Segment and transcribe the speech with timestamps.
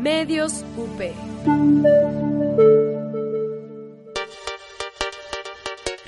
[0.00, 0.98] Medios UP.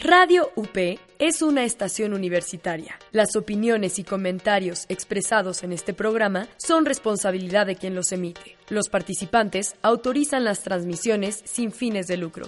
[0.03, 2.99] Radio UP es una estación universitaria.
[3.11, 8.57] Las opiniones y comentarios expresados en este programa son responsabilidad de quien los emite.
[8.71, 12.47] Los participantes autorizan las transmisiones sin fines de lucro.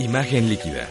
[0.00, 0.88] Imagen líquida.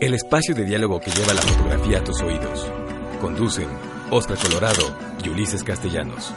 [0.00, 2.81] El espacio de diálogo que lleva la fotografía a tus oídos.
[3.22, 3.68] Conducen
[4.10, 6.34] Oscar Colorado y Ulises Castellanos.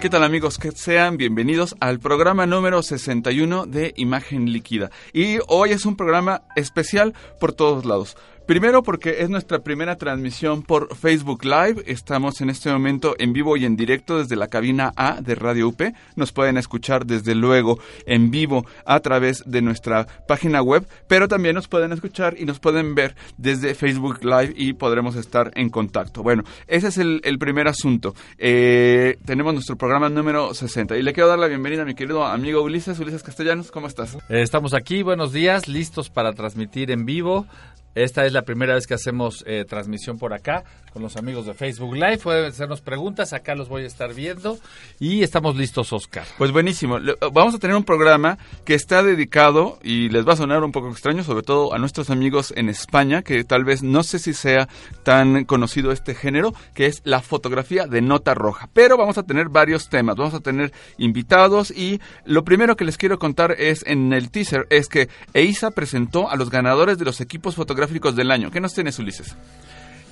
[0.00, 0.58] ¿Qué tal amigos?
[0.58, 4.90] Que sean bienvenidos al programa número 61 de Imagen Líquida.
[5.12, 8.16] Y hoy es un programa especial por todos lados.
[8.46, 11.84] Primero porque es nuestra primera transmisión por Facebook Live.
[11.86, 15.68] Estamos en este momento en vivo y en directo desde la cabina A de Radio
[15.68, 15.80] UP.
[16.16, 21.54] Nos pueden escuchar desde luego en vivo a través de nuestra página web, pero también
[21.54, 26.24] nos pueden escuchar y nos pueden ver desde Facebook Live y podremos estar en contacto.
[26.24, 28.14] Bueno, ese es el, primer asunto.
[28.38, 32.24] Eh, tenemos nuestro programa número 60 y le quiero dar la bienvenida a mi querido
[32.24, 33.70] amigo Ulises, Ulises Castellanos.
[33.70, 34.16] ¿Cómo estás?
[34.28, 37.46] Eh, estamos aquí, buenos días, listos para transmitir en vivo
[37.94, 41.54] esta es la primera vez que hacemos eh, transmisión por acá con los amigos de
[41.54, 42.18] Facebook Live.
[42.18, 44.58] Pueden hacernos preguntas, acá los voy a estar viendo
[44.98, 46.24] y estamos listos, Oscar.
[46.38, 46.98] Pues buenísimo.
[47.32, 50.90] Vamos a tener un programa que está dedicado y les va a sonar un poco
[50.90, 54.68] extraño, sobre todo a nuestros amigos en España, que tal vez no sé si sea
[55.02, 58.68] tan conocido este género, que es la fotografía de nota roja.
[58.72, 62.96] Pero vamos a tener varios temas, vamos a tener invitados y lo primero que les
[62.96, 67.20] quiero contar es en el teaser es que EISA presentó a los ganadores de los
[67.20, 67.81] equipos fotográficos
[68.16, 68.50] del año.
[68.50, 69.34] ¿Qué nos tienes, Ulises?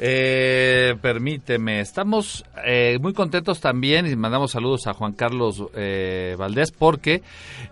[0.02, 6.72] Eh, permíteme, estamos eh, muy contentos también y mandamos saludos a Juan Carlos eh, Valdés
[6.72, 7.22] porque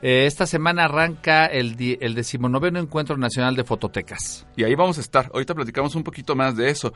[0.03, 4.47] eh, esta semana arranca el, el decimonoveno Encuentro Nacional de Fototecas.
[4.57, 6.93] Y ahí vamos a estar, ahorita platicamos un poquito más de eso.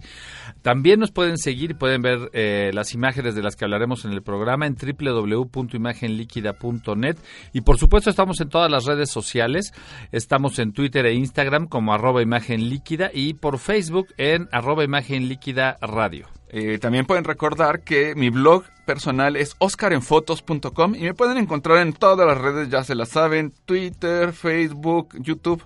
[0.61, 4.11] También nos pueden seguir y pueden ver eh, las imágenes de las que hablaremos en
[4.11, 7.17] el programa en www.imagenliquida.net.
[7.53, 9.73] Y por supuesto estamos en todas las redes sociales.
[10.11, 15.27] Estamos en Twitter e Instagram como arroba imagen líquida y por Facebook en arroba imagen
[15.27, 16.27] líquida radio.
[16.49, 21.91] Eh, también pueden recordar que mi blog personal es oscarenfotos.com y me pueden encontrar en
[21.91, 25.61] todas las redes, ya se las saben, Twitter, Facebook, YouTube,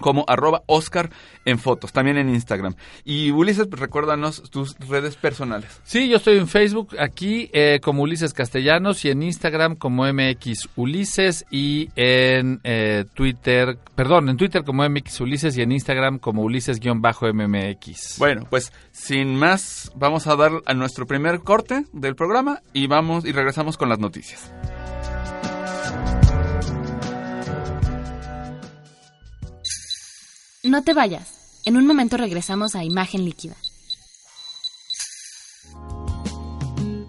[0.00, 1.10] como arroba Oscar
[1.44, 2.74] en fotos, también en Instagram.
[3.04, 5.80] Y Ulises, pues, recuérdanos tus redes personales.
[5.84, 10.68] Sí, yo estoy en Facebook aquí eh, como Ulises Castellanos y en Instagram como MX
[10.76, 16.42] Ulises y en eh, Twitter, perdón, en Twitter como MX Ulises y en Instagram como
[16.42, 18.18] Ulises-MMX.
[18.18, 23.24] Bueno, pues sin más, vamos a dar a nuestro primer corte del programa y vamos
[23.24, 24.52] y regresamos con las noticias.
[30.64, 31.60] No te vayas.
[31.66, 33.54] En un momento regresamos a Imagen Líquida.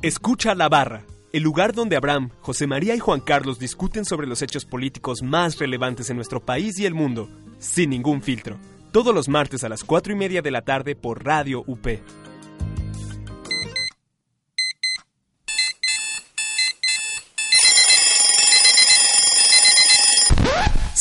[0.02, 4.42] Escucha la barra, el lugar donde Abraham, José María y Juan Carlos discuten sobre los
[4.42, 8.58] hechos políticos más relevantes en nuestro país y el mundo, sin ningún filtro.
[8.92, 11.88] Todos los martes a las 4 y media de la tarde por Radio UP.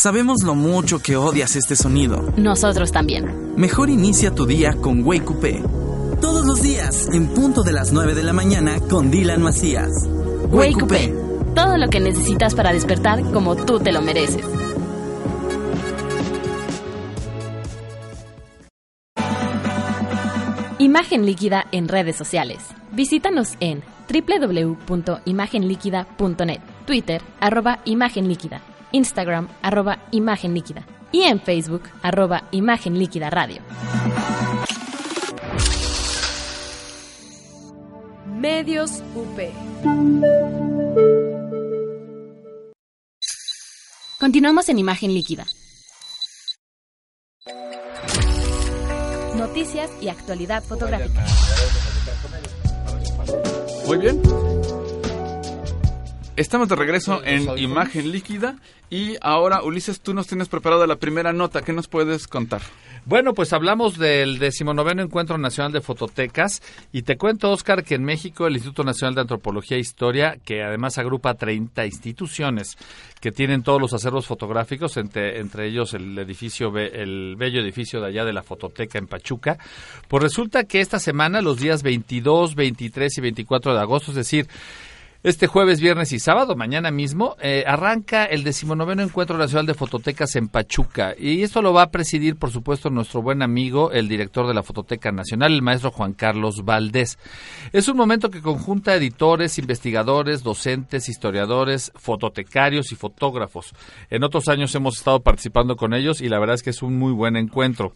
[0.04, 2.30] Sabemos lo mucho que odias este sonido.
[2.36, 3.54] Nosotros también.
[3.56, 5.62] Mejor inicia tu día con Wake Coupé.
[6.20, 9.88] Todos los días, en punto de las 9 de la mañana, con Dylan Macías.
[10.50, 11.14] Wake Coupé.
[11.54, 14.44] Todo lo que necesitas para despertar como tú te lo mereces.
[20.78, 22.58] Imagen líquida en redes sociales.
[22.92, 28.60] Visítanos en www.imagenliquida.net, Twitter, arroba Imagen Líquida,
[28.94, 33.60] Instagram, arroba Imagen Líquida y en Facebook, arroba Imagen Líquida Radio.
[38.26, 39.40] Medios UP.
[44.20, 45.44] Continuamos en Imagen Líquida.
[49.36, 51.24] Noticias y actualidad fotográfica.
[53.86, 54.22] Muy bien.
[56.36, 58.56] Estamos de regreso en Imagen Líquida
[58.90, 61.62] y ahora, Ulises, tú nos tienes preparada la primera nota.
[61.62, 62.60] ¿Qué nos puedes contar?
[63.06, 66.60] Bueno, pues hablamos del decimonoveno Encuentro Nacional de Fototecas
[66.90, 70.64] y te cuento, Oscar, que en México el Instituto Nacional de Antropología e Historia, que
[70.64, 72.76] además agrupa 30 instituciones
[73.20, 78.08] que tienen todos los acervos fotográficos, entre, entre ellos el edificio, el bello edificio de
[78.08, 79.56] allá de la Fototeca en Pachuca,
[80.08, 84.48] pues resulta que esta semana, los días 22, 23 y 24 de agosto, es decir,
[85.24, 90.36] este jueves, viernes y sábado, mañana mismo, eh, arranca el decimonoveno Encuentro Nacional de Fototecas
[90.36, 91.14] en Pachuca.
[91.18, 94.62] Y esto lo va a presidir, por supuesto, nuestro buen amigo, el director de la
[94.62, 97.18] Fototeca Nacional, el maestro Juan Carlos Valdés.
[97.72, 103.72] Es un momento que conjunta editores, investigadores, docentes, historiadores, fototecarios y fotógrafos.
[104.10, 106.98] En otros años hemos estado participando con ellos y la verdad es que es un
[106.98, 107.94] muy buen encuentro.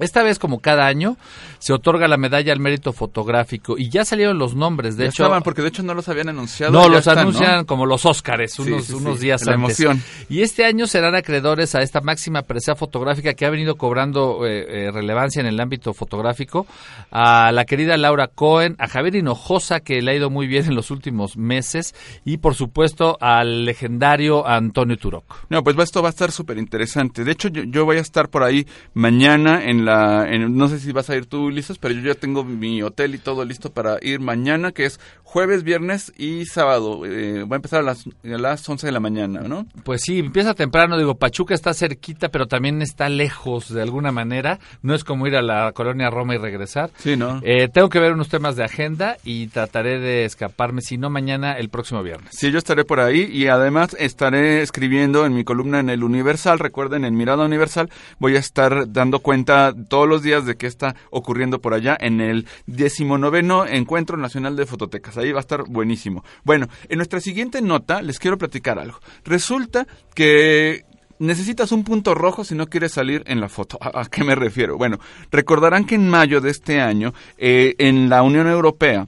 [0.00, 1.16] Esta vez, como cada año,
[1.58, 4.96] se otorga la medalla al mérito fotográfico y ya salieron los nombres.
[4.96, 6.72] De Ya hecho, estaban, porque de hecho no los habían anunciado.
[6.72, 7.20] no, los están, ¿no?
[7.22, 9.80] anuncian como los Óscares unos, sí, sí, unos días la antes.
[9.80, 10.02] emoción.
[10.28, 14.86] Y este año serán acreedores a esta máxima presea fotográfica que ha venido cobrando eh,
[14.86, 16.66] eh, relevancia en el ámbito fotográfico
[17.10, 20.74] a la querida Laura Cohen, a Javier Hinojosa, que le ha ido muy bien en
[20.74, 21.94] los últimos meses,
[22.24, 25.24] y por supuesto al legendario Antonio Turok.
[25.50, 27.24] No, pues esto va a estar súper interesante.
[27.24, 29.89] De hecho, yo, yo voy a estar por ahí mañana en la...
[29.90, 33.14] En, no sé si vas a ir tú, Ulises, pero yo ya tengo mi hotel
[33.14, 35.00] y todo listo para ir mañana, que es
[35.30, 37.06] jueves, viernes y sábado.
[37.06, 39.66] Eh, va a empezar a las, a las 11 de la mañana, ¿no?
[39.84, 44.58] Pues sí, empieza temprano, digo, Pachuca está cerquita, pero también está lejos de alguna manera.
[44.82, 46.90] No es como ir a la colonia Roma y regresar.
[46.96, 47.40] Sí, ¿no?
[47.44, 51.52] Eh, tengo que ver unos temas de agenda y trataré de escaparme, si no mañana,
[51.52, 52.30] el próximo viernes.
[52.32, 56.58] Sí, yo estaré por ahí y además estaré escribiendo en mi columna en el Universal.
[56.58, 57.88] Recuerden, en Mirada Universal
[58.18, 62.20] voy a estar dando cuenta todos los días de qué está ocurriendo por allá en
[62.20, 65.18] el decimonoveno Encuentro Nacional de Fototecas.
[65.18, 66.24] Ahí va a estar buenísimo.
[66.44, 68.98] Bueno, en nuestra siguiente nota les quiero platicar algo.
[69.24, 70.84] Resulta que
[71.18, 73.78] necesitas un punto rojo si no quieres salir en la foto.
[73.80, 74.76] ¿A, a qué me refiero?
[74.76, 74.98] Bueno,
[75.30, 79.06] recordarán que en mayo de este año, eh, en la Unión Europea,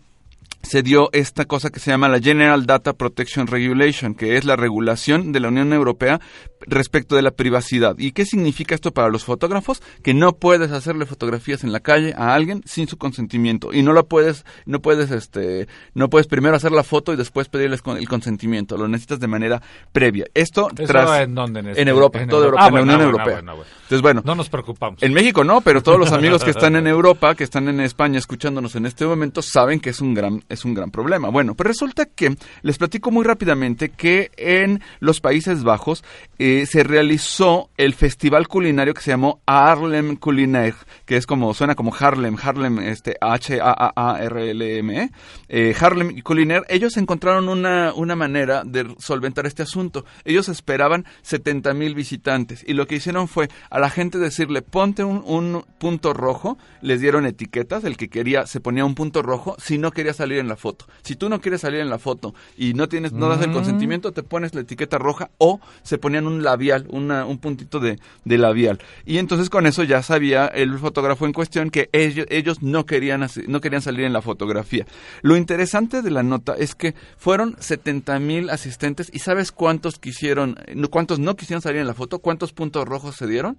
[0.62, 4.56] se dio esta cosa que se llama la General Data Protection Regulation, que es la
[4.56, 6.20] regulación de la Unión Europea
[6.66, 7.94] respecto de la privacidad.
[7.98, 9.82] ¿Y qué significa esto para los fotógrafos?
[10.02, 13.92] Que no puedes hacerle fotografías en la calle a alguien sin su consentimiento y no
[13.92, 17.96] lo puedes, no puedes, este, no puedes primero hacer la foto y después pedirles con
[17.96, 18.76] el consentimiento.
[18.76, 19.62] Lo necesitas de manera
[19.92, 20.26] previa.
[20.34, 21.60] Esto ¿Eso tras en dónde?
[21.60, 22.62] En, este- en Europa, en toda Europa.
[22.62, 23.34] Europa, Ah, en la Unión bueno, Europea.
[23.54, 23.64] bueno.
[23.82, 25.02] Entonces, bueno, No nos preocupamos.
[25.02, 28.18] en México no, pero todos los amigos que están en Europa, que están en España
[28.18, 31.28] escuchándonos en este momento, saben que es un gran, es un gran problema.
[31.30, 36.04] Bueno, pero resulta que les platico muy rápidamente que en los Países Bajos
[36.38, 41.74] eh, se realizó el festival culinario que se llamó Harlem Culinaire, que es como, suena
[41.74, 45.10] como Harlem, Harlem, este, H-A-A-R-L-M,
[45.48, 46.64] eh, Harlem Culinaire.
[46.68, 50.04] Ellos encontraron una, una manera de solventar este asunto.
[50.24, 55.04] Ellos esperaban 70 mil visitantes y lo que hicieron fue a la gente decirle ponte
[55.04, 59.56] un, un punto rojo, les dieron etiquetas, el que quería se ponía un punto rojo
[59.58, 60.86] si no quería salir en la foto.
[61.02, 63.54] Si tú no quieres salir en la foto y no tienes, no das el Mm.
[63.54, 67.98] consentimiento, te pones la etiqueta roja o se ponían un labial, una, un puntito de,
[68.24, 68.78] labial.
[69.04, 73.26] Y entonces con eso ya sabía el fotógrafo en cuestión que ellos, ellos no querían
[73.46, 74.86] no querían salir en la fotografía.
[75.22, 80.56] Lo interesante de la nota es que fueron 70 mil asistentes y ¿sabes cuántos quisieron,
[80.90, 82.18] cuántos no quisieron salir en la foto?
[82.18, 83.58] ¿Cuántos puntos rojos se dieron?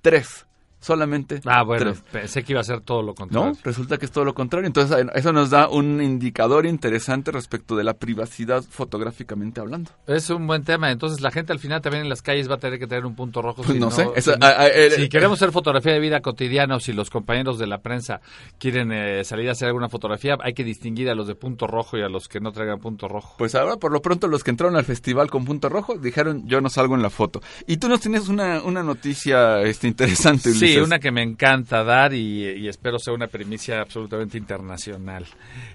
[0.00, 0.46] Tres.
[0.82, 2.02] Solamente Ah, bueno, tres.
[2.12, 3.52] pensé que iba a ser todo lo contrario.
[3.52, 4.66] No, resulta que es todo lo contrario.
[4.66, 9.90] Entonces, eh, eso nos da un indicador interesante respecto de la privacidad fotográficamente hablando.
[10.06, 10.90] Es un buen tema.
[10.90, 13.14] Entonces, la gente al final también en las calles va a tener que tener un
[13.14, 13.62] punto rojo.
[13.62, 16.92] Pues si no sé, eso, si eh, queremos hacer fotografía de vida cotidiana o si
[16.92, 18.20] los compañeros de la prensa
[18.58, 21.96] quieren eh, salir a hacer alguna fotografía, hay que distinguir a los de punto rojo
[21.96, 23.34] y a los que no traigan punto rojo.
[23.38, 26.60] Pues ahora, por lo pronto, los que entraron al festival con punto rojo dijeron, yo
[26.60, 27.40] no salgo en la foto.
[27.66, 30.86] Y tú nos tienes una, una noticia este, interesante, Sí, Ulises.
[30.86, 35.26] una que me encanta dar y, y espero sea una primicia absolutamente internacional.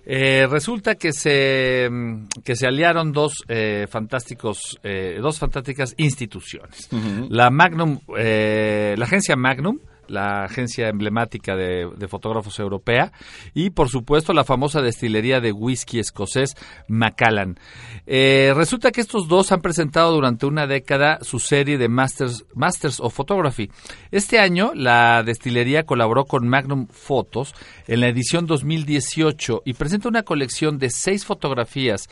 [0.06, 6.90] Eh, resulta que se mm, que se aliaron dos eh, fantásticos, eh, dos fantásticas instituciones.
[7.30, 13.12] La Magnum, eh, la agencia Magnum la agencia emblemática de, fotógrafos europea,
[13.54, 16.56] y por supuesto la famosa destilería de whisky escocés
[16.88, 17.60] Macallan.
[18.06, 23.00] Eh, resulta que estos dos han presentado durante una década su serie de Masters, Masters
[23.00, 23.70] of Photography.
[24.12, 27.54] Este año la destilería colaboró con Magnum Photos
[27.88, 32.10] en la edición 2018 y presenta una colección de seis fotografías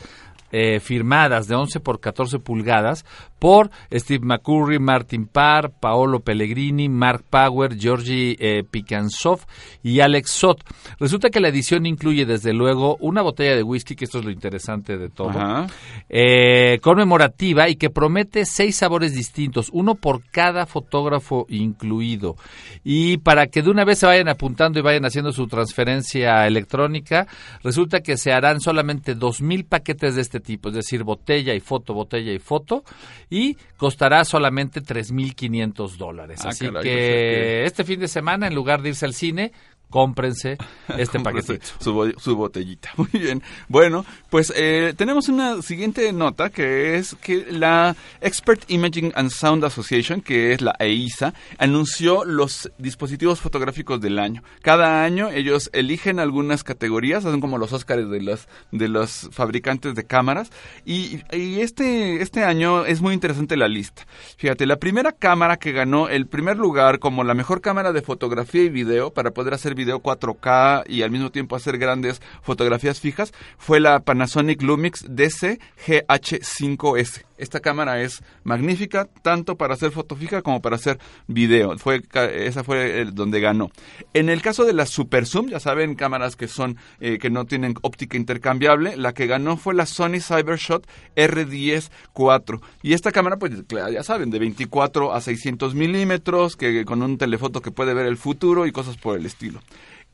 [0.52, 3.04] eh, firmadas de 11 por 14 pulgadas
[3.38, 9.40] por Steve McCurry, Martin Parr, Paolo Pellegrini, Mark Power, Georgi eh, Picansov
[9.82, 10.64] y Alex Sot.
[10.98, 14.30] Resulta que la edición incluye desde luego una botella de whisky, que esto es lo
[14.30, 15.66] interesante de todo,
[16.08, 22.36] eh, conmemorativa y que promete seis sabores distintos, uno por cada fotógrafo incluido.
[22.84, 27.26] Y para que de una vez se vayan apuntando y vayan haciendo su transferencia electrónica,
[27.62, 31.60] resulta que se harán solamente dos mil paquetes de este tipo, es decir, botella y
[31.60, 32.84] foto, botella y foto,
[33.30, 36.40] y costará solamente tres mil quinientos dólares.
[36.44, 39.04] Ah, Así caray, que o sea que- este fin de semana, en lugar de irse
[39.06, 39.52] al cine,
[39.90, 40.58] cómprense
[40.98, 41.64] este paquetito.
[41.78, 42.90] Su, su botellita.
[42.96, 43.42] Muy bien.
[43.68, 49.64] Bueno, pues eh, tenemos una siguiente nota que es que la Expert Imaging and Sound
[49.64, 54.42] Association, que es la EISA, anunció los dispositivos fotográficos del año.
[54.62, 59.94] Cada año ellos eligen algunas categorías, hacen como los Óscares de los, de los fabricantes
[59.94, 60.50] de cámaras.
[60.84, 64.06] Y, y este, este año es muy interesante la lista.
[64.36, 68.62] Fíjate, la primera cámara que ganó el primer lugar como la mejor cámara de fotografía
[68.62, 73.32] y video para poder hacer video 4K y al mismo tiempo hacer grandes fotografías fijas
[73.58, 77.24] fue la Panasonic Lumix DC GH5S.
[77.38, 81.76] Esta cámara es magnífica tanto para hacer foto fija como para hacer video.
[81.78, 82.02] Fue
[82.32, 83.70] esa fue donde ganó.
[84.14, 87.44] En el caso de la Super Zoom, ya saben, cámaras que son eh, que no
[87.44, 92.60] tienen óptica intercambiable, la que ganó fue la Sony Cybershot R10 4.
[92.82, 97.60] Y esta cámara, pues ya saben, de 24 a 600 milímetros, que con un telefoto
[97.60, 99.60] que puede ver el futuro y cosas por el estilo.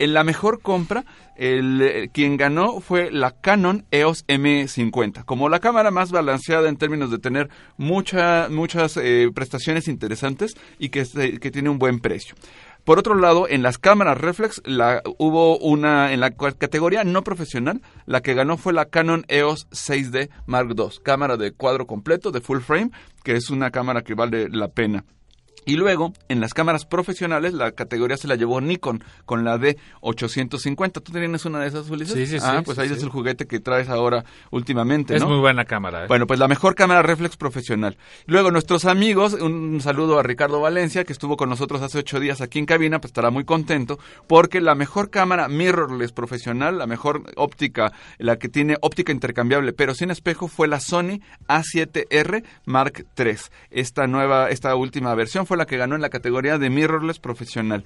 [0.02, 1.04] En la mejor compra,
[1.36, 6.76] el, eh, quien ganó fue la Canon EOS M50, como la cámara más balanceada en
[6.76, 11.06] términos de tener mucha, muchas eh, prestaciones interesantes y que,
[11.40, 12.34] que tiene un buen precio.
[12.82, 17.80] Por otro lado, en las cámaras reflex la, hubo una en la categoría no profesional,
[18.04, 22.40] la que ganó fue la Canon EOS 6D Mark II, cámara de cuadro completo de
[22.40, 22.90] full frame,
[23.22, 25.04] que es una cámara que vale la pena.
[25.64, 31.02] Y luego, en las cámaras profesionales, la categoría se la llevó Nikon con la D850.
[31.02, 32.14] ¿Tú tienes una de esas, Ulises?
[32.14, 32.94] Sí, sí, sí, Ah, pues sí, ahí sí.
[32.94, 36.04] es el juguete que traes ahora últimamente, Es muy buena cámara.
[36.04, 36.08] ¿eh?
[36.08, 37.96] Bueno, pues la mejor cámara reflex profesional.
[38.26, 42.40] Luego, nuestros amigos, un saludo a Ricardo Valencia, que estuvo con nosotros hace ocho días
[42.40, 47.22] aquí en cabina, pues estará muy contento, porque la mejor cámara mirrorless profesional, la mejor
[47.36, 53.32] óptica, la que tiene óptica intercambiable, pero sin espejo, fue la Sony A7R Mark III.
[53.70, 57.84] Esta nueva, esta última versión fue la que ganó en la categoría de mirrorless profesional.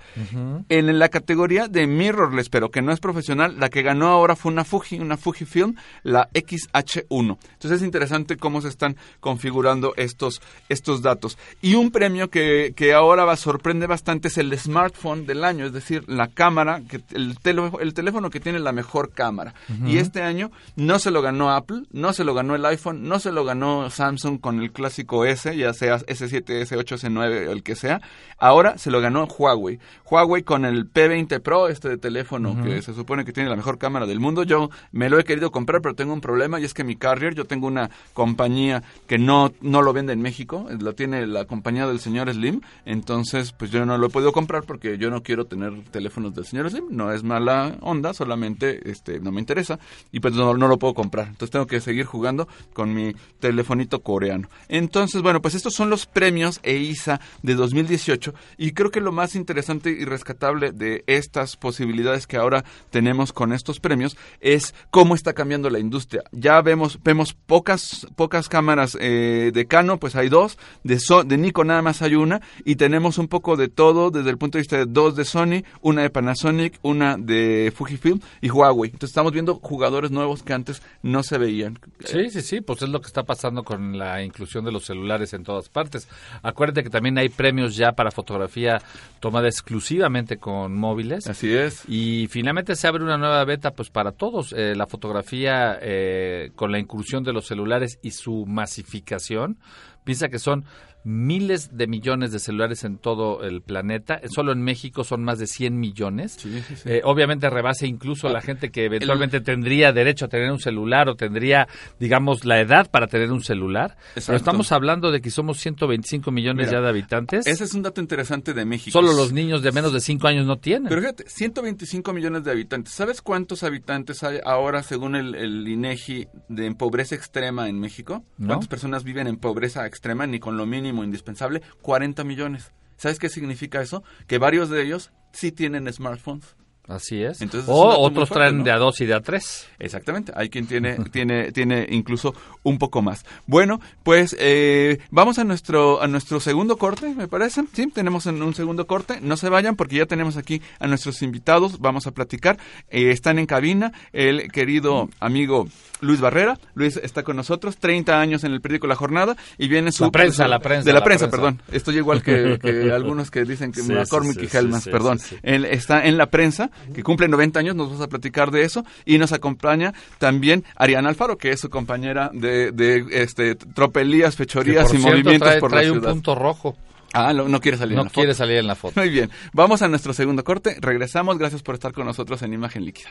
[0.68, 4.52] En la categoría de mirrorless, pero que no es profesional, la que ganó ahora fue
[4.52, 7.38] una Fuji, una Fujifilm, la XH1.
[7.52, 11.38] Entonces es interesante cómo se están configurando estos, estos datos.
[11.62, 15.72] Y un premio que, que ahora va, sorprende bastante es el smartphone del año, es
[15.72, 19.54] decir, la cámara, que, el, tele- el teléfono que tiene la mejor cámara.
[19.86, 23.18] Y este año no se lo ganó Apple, no se lo ganó el iPhone, no
[23.18, 27.74] se lo ganó Samsung con el clásico S, ya sea S7, S8, S9, el que
[27.74, 28.00] sea.
[28.38, 29.78] Ahora se lo ganó Huawei.
[30.10, 34.06] Huawei con el P20 Pro, este teléfono que se supone que tiene la mejor cámara
[34.06, 34.42] del mundo.
[34.44, 37.34] Yo me lo he querido comprar, pero tengo un problema y es que mi carrier,
[37.34, 41.86] yo tengo una compañía que no, no lo vende en México, lo tiene la compañía
[41.86, 42.60] del señor Slim.
[42.84, 46.44] Entonces, pues yo no lo he podido comprar porque yo no quiero tener teléfonos del
[46.44, 46.86] señor Slim.
[46.90, 49.78] No es mala onda, solamente este no me interesa
[50.12, 51.28] y pues no, no lo puedo comprar.
[51.28, 54.48] Entonces tengo que seguir jugando con mi telefonito coreano.
[54.68, 59.36] Entonces, bueno, pues estos son los premios EISA de 2018 y creo que lo más
[59.36, 65.32] interesante y rescatable de estas posibilidades que ahora tenemos con estos premios es cómo está
[65.32, 66.24] cambiando la industria.
[66.32, 71.68] Ya vemos vemos pocas pocas cámaras eh, de Canon, pues hay dos, de de Nikon
[71.68, 74.76] nada más hay una y tenemos un poco de todo desde el punto de vista
[74.78, 78.90] de dos de Sony, una de Panasonic, una de Fujifilm y Huawei.
[78.90, 81.78] Entonces estamos viendo jugadores nuevos que antes no se veían.
[82.00, 85.32] Sí, sí, sí, pues es lo que está pasando con la inclusión de los celulares
[85.32, 86.08] en todas partes.
[86.42, 88.80] Acuérdate que también hay premios ya para fotografía
[89.20, 91.26] tomada exclusivamente con móviles.
[91.26, 91.84] Así es.
[91.88, 94.52] Y finalmente se abre una nueva beta pues para todos.
[94.52, 99.58] Eh, la fotografía eh, con la inclusión de los celulares y su masificación.
[100.04, 100.64] Piensa que son
[101.06, 104.20] miles de millones de celulares en todo el planeta.
[104.28, 106.38] Solo en México son más de 100 millones.
[106.84, 111.14] Eh, obviamente rebase incluso la gente que eventualmente tendría derecho a tener un celular o
[111.14, 111.68] tendría,
[112.00, 113.96] digamos, la edad para tener un celular.
[114.14, 117.46] Pero estamos hablando de que somos 125 millones ya de habitantes.
[117.46, 118.90] Ese es un dato interesante de México.
[118.90, 120.88] Solo los niños de menos de 5 años no tienen.
[120.88, 122.92] Pero fíjate, 125 millones de habitantes.
[122.92, 128.24] ¿Sabes cuántos habitantes hay ahora según el, INEGI de en pobreza extrema en México?
[128.44, 132.72] ¿Cuántas personas viven en pobreza extrema ni con lo mínimo indispensable, 40 millones.
[132.96, 134.02] ¿Sabes qué significa eso?
[134.26, 136.56] Que varios de ellos sí tienen smartphones.
[136.88, 137.38] Así es.
[137.66, 139.66] o otros traen de a dos y de a tres.
[139.78, 140.32] Exactamente.
[140.36, 143.24] Hay quien tiene, tiene, tiene incluso un poco más.
[143.46, 147.64] Bueno, pues eh, vamos a nuestro, a nuestro segundo corte, me parece.
[147.72, 149.20] Sí, tenemos un segundo corte.
[149.20, 151.80] No se vayan porque ya tenemos aquí a nuestros invitados.
[151.80, 152.58] Vamos a platicar.
[152.90, 155.68] Eh, están en cabina el querido amigo
[156.00, 156.58] Luis Barrera.
[156.74, 160.04] Luis está con nosotros, 30 años en el periódico La Jornada y viene su...
[160.04, 160.84] La prensa, la prensa.
[160.84, 161.62] De la, prensa, perdón.
[161.72, 162.58] Estoy igual que,
[162.94, 165.18] algunos que dicen que sí, McCormick y Helmans, perdón.
[165.42, 168.84] Él está en la prensa, que cumple 90 años, nos vamos a platicar de eso
[169.04, 174.92] y nos acompaña también Ariana Alfaro, que es su compañera de, de este, tropelías, fechorías
[174.94, 176.04] y movimientos por la ciudad.
[176.04, 176.76] un punto rojo.
[177.12, 178.10] Ah, no, quiere salir en la foto.
[178.10, 179.00] No quiere salir en la foto.
[179.00, 179.30] Muy bien.
[179.52, 180.76] Vamos a nuestro segundo corte.
[180.80, 181.38] Regresamos.
[181.38, 183.08] Gracias por estar con nosotros en Imagen Líquida.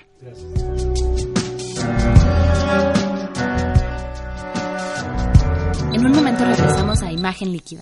[5.92, 7.82] En un momento regresamos a Imagen Líquida.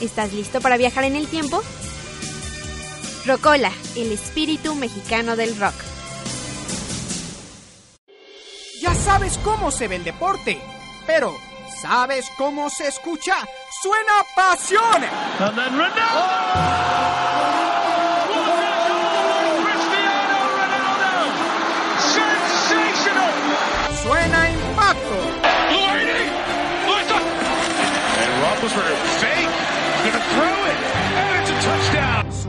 [0.00, 1.62] ¿Estás listo para viajar en el tiempo?
[3.24, 5.74] Rocola, el espíritu mexicano del rock.
[8.80, 10.60] Ya sabes cómo se ve el deporte,
[11.06, 11.34] pero
[11.80, 13.36] ¿sabes cómo se escucha?
[13.82, 15.02] ¡Suena pasión!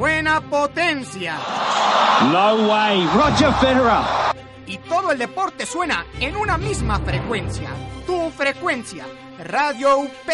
[0.08, 1.36] Suena potencia.
[2.32, 4.06] No way, Roger Federer.
[4.66, 7.72] Y todo el deporte suena en una misma frecuencia.
[8.06, 9.06] Tu frecuencia,
[9.38, 10.30] Radio UP.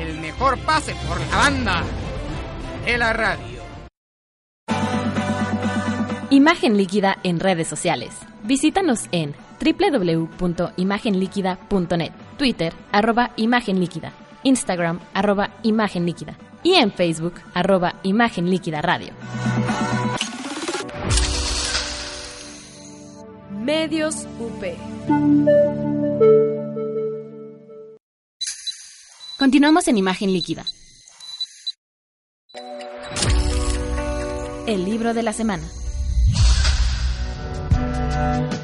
[0.00, 1.82] El mejor pase por la banda
[2.86, 3.61] de la radio.
[6.32, 8.16] Imagen líquida en redes sociales.
[8.42, 17.96] Visítanos en www.imagenliquida.net, Twitter, arroba Imagen Líquida, Instagram, arroba Imagen Líquida y en Facebook, arroba
[18.02, 19.12] Imagen Líquida Radio.
[23.50, 24.64] Medios UP.
[29.38, 30.64] Continuamos en imagen líquida.
[34.66, 35.68] El libro de la semana.
[38.22, 38.61] Bye.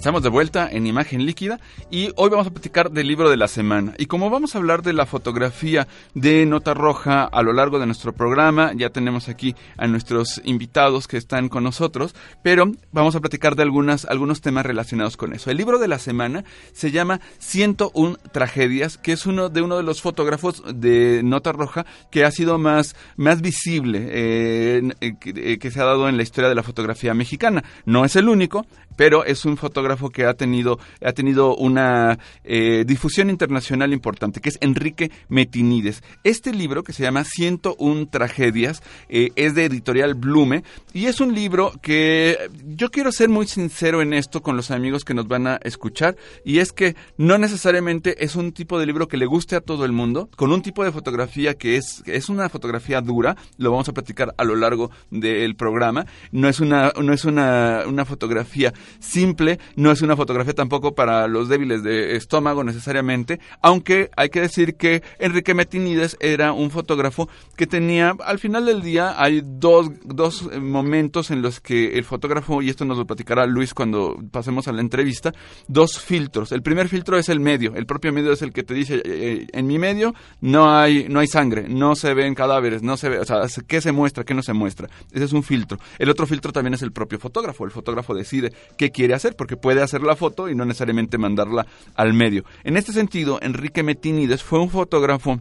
[0.00, 1.60] Estamos de vuelta en imagen líquida
[1.90, 3.92] y hoy vamos a platicar del libro de la semana.
[3.98, 7.84] Y como vamos a hablar de la fotografía de Nota Roja a lo largo de
[7.84, 13.20] nuestro programa, ya tenemos aquí a nuestros invitados que están con nosotros, pero vamos a
[13.20, 15.50] platicar de algunas, algunos temas relacionados con eso.
[15.50, 19.82] El libro de la semana se llama 101 tragedias, que es uno de uno de
[19.82, 25.70] los fotógrafos de Nota Roja que ha sido más, más visible eh, eh, que, que
[25.70, 27.64] se ha dado en la historia de la fotografía mexicana.
[27.84, 28.64] No es el único,
[29.00, 34.50] pero es un fotógrafo que ha tenido, ha tenido una eh, difusión internacional importante, que
[34.50, 36.02] es Enrique Metinides.
[36.22, 41.34] Este libro, que se llama 101 tragedias, eh, es de editorial Blume, y es un
[41.34, 42.36] libro que
[42.76, 46.16] yo quiero ser muy sincero en esto con los amigos que nos van a escuchar,
[46.44, 49.86] y es que no necesariamente es un tipo de libro que le guste a todo
[49.86, 53.88] el mundo, con un tipo de fotografía que es, es una fotografía dura, lo vamos
[53.88, 58.74] a platicar a lo largo del programa, no es una, no es una, una fotografía
[58.98, 64.40] simple, no es una fotografía tampoco para los débiles de estómago necesariamente, aunque hay que
[64.40, 69.90] decir que Enrique Metinides era un fotógrafo que tenía, al final del día, hay dos,
[70.04, 74.68] dos momentos en los que el fotógrafo, y esto nos lo platicará Luis cuando pasemos
[74.68, 75.32] a la entrevista,
[75.68, 76.52] dos filtros.
[76.52, 79.02] El primer filtro es el medio, el propio medio es el que te dice, eh,
[79.04, 83.08] eh, en mi medio no hay, no hay sangre, no se ven cadáveres, no se
[83.08, 84.88] ve, o sea, qué se muestra, qué no se muestra.
[85.12, 85.78] Ese es un filtro.
[85.98, 87.64] El otro filtro también es el propio fotógrafo.
[87.64, 91.66] El fotógrafo decide qué quiere hacer, porque puede hacer la foto y no necesariamente mandarla
[91.94, 92.44] al medio.
[92.64, 95.40] En este sentido, Enrique Metinides fue un fotógrafo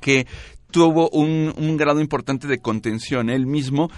[0.00, 0.26] que
[0.72, 3.30] tuvo un, grado importante de contención.
[3.30, 3.90] Él mismo,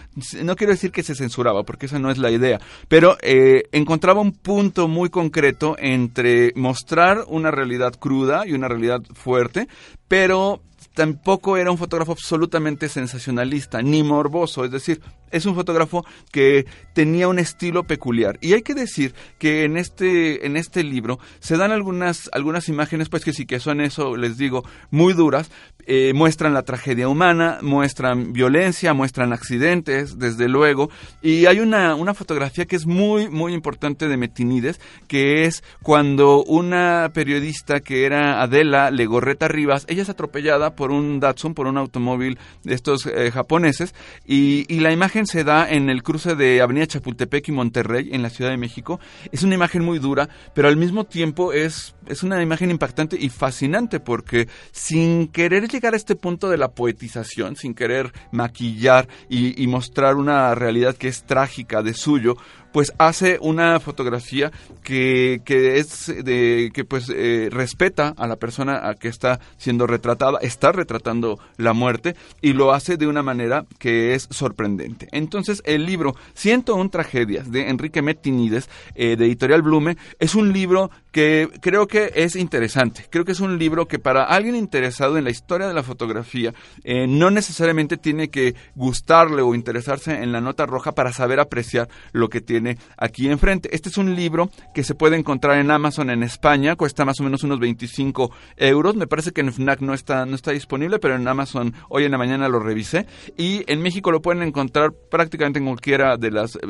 [0.43, 4.21] no quiero decir que se censuraba, porque esa no es la idea, pero eh, encontraba
[4.21, 9.69] un punto muy concreto entre mostrar una realidad cruda y una realidad fuerte,
[10.09, 10.61] pero
[10.95, 15.01] tampoco era un fotógrafo absolutamente sensacionalista ni morboso, es decir,
[15.35, 18.39] es un fotógrafo que tenía un estilo peculiar.
[18.41, 23.09] Y hay que decir que en este, en este libro se dan algunas, algunas imágenes,
[23.09, 25.51] pues que sí que son eso, les digo, muy duras.
[25.87, 30.89] Eh, muestran la tragedia humana, muestran violencia, muestran accidentes, desde luego.
[31.21, 36.43] Y hay una, una fotografía que es muy, muy importante de Metinides, que es cuando
[36.45, 41.77] una periodista que era Adela Legorreta Rivas, ella es atropellada por un Datsun, por un
[41.77, 43.95] automóvil de estos eh, japoneses,
[44.25, 48.23] y, y la imagen se da en el cruce de Avenida Chapultepec y Monterrey, en
[48.23, 49.01] la Ciudad de México.
[49.33, 53.29] Es una imagen muy dura, pero al mismo tiempo es, es una imagen impactante y
[53.29, 59.63] fascinante porque sin querer llegar a este punto de la poetización, sin querer maquillar y,
[59.63, 62.37] y mostrar una realidad que es trágica de suyo,
[62.75, 64.51] pues hace una fotografía
[64.83, 69.87] que, que es de que pues eh, respeta a la persona a que está siendo
[69.87, 75.07] retratada, está retratando la muerte y lo hace de una manera que es sorprendente.
[75.13, 80.91] Entonces el libro 101 tragedias de Enrique Metinides eh, de Editorial Blume es un libro
[81.13, 83.07] que creo que es interesante.
[83.09, 86.53] Creo que es un libro que para alguien interesado en la historia de la fotografía
[86.83, 91.89] eh, no necesariamente tiene que gustarle o interesarse en la nota roja para saber apreciar
[92.11, 92.64] lo que tiene
[92.97, 93.69] aquí enfrente.
[93.73, 97.25] Este es un libro que se puede encontrar en Amazon en España, cuesta más o
[97.25, 98.97] menos unos 25 euros.
[98.97, 102.13] Me parece que en FNAC no está, no está disponible, pero en Amazon hoy en
[102.13, 103.07] la mañana lo revisé.
[103.37, 106.61] Y en México lo pueden encontrar prácticamente en cualquiera de las eh,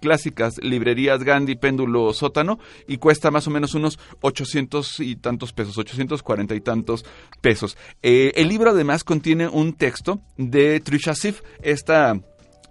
[0.00, 5.76] clásicas librerías Gandhi, Péndulo, Sótano, y cuesta más o menos unos 800 y tantos pesos,
[5.78, 7.04] 840 y tantos
[7.40, 7.76] pesos.
[8.02, 12.14] Eh, el libro además contiene un texto de Trisha Sif, esta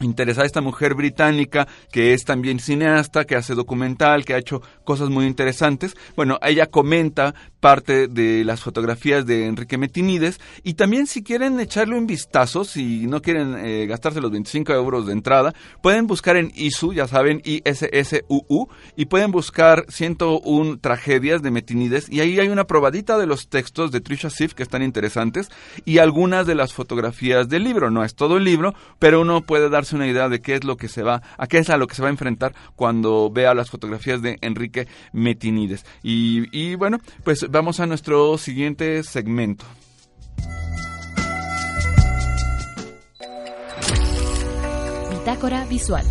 [0.02, 5.10] interesada esta mujer británica que es también cineasta, que hace documental, que ha hecho cosas
[5.10, 5.96] muy interesantes.
[6.16, 11.98] Bueno, ella comenta parte de las fotografías de Enrique Metinides y también si quieren echarle
[11.98, 16.52] un vistazo, si no quieren eh, gastarse los 25 euros de entrada, pueden buscar en
[16.56, 22.66] ISU, ya saben, ISSUU, y pueden buscar 101 tragedias de Metinides y ahí hay una
[22.66, 25.50] probadita de los textos de Trisha Sif que están interesantes
[25.86, 27.90] y algunas de las fotografías del libro.
[27.92, 30.78] No es todo el libro, pero uno puede darse una idea de qué es lo
[30.78, 33.54] que se va, a qué es a lo que se va a enfrentar cuando vea
[33.54, 35.86] las fotografías de Enrique Metinides.
[36.04, 39.66] Y, y bueno, pues vamos a nuestro siguiente segmento.
[45.12, 46.06] Bitácora Visual.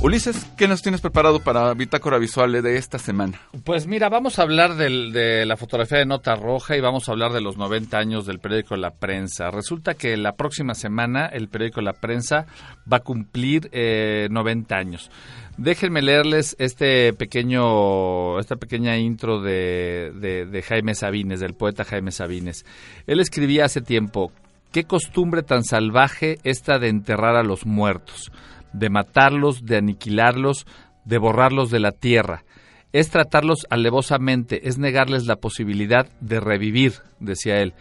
[0.00, 3.40] Ulises, ¿qué nos tienes preparado para Bitácora Visual de esta semana?
[3.64, 7.32] Pues mira, vamos a hablar de la fotografía de nota roja y vamos a hablar
[7.32, 9.50] de los 90 años del periódico La Prensa.
[9.50, 12.46] Resulta que la próxima semana el periódico La Prensa
[12.90, 15.10] va a cumplir 90 eh, años.
[15.56, 20.12] Déjenme leerles este pequeño, esta pequeña intro de,
[20.48, 22.64] de Jaime Sabines, del poeta Jaime Sabines.
[23.08, 24.30] Él escribía hace tiempo,
[24.70, 28.30] qué costumbre tan salvaje esta de enterrar a los muertos
[28.72, 30.66] de matarlos, de aniquilarlos,
[31.04, 32.44] de borrarlos de la tierra.
[32.92, 37.74] Es tratarlos alevosamente, es negarles la posibilidad de revivir, decía él.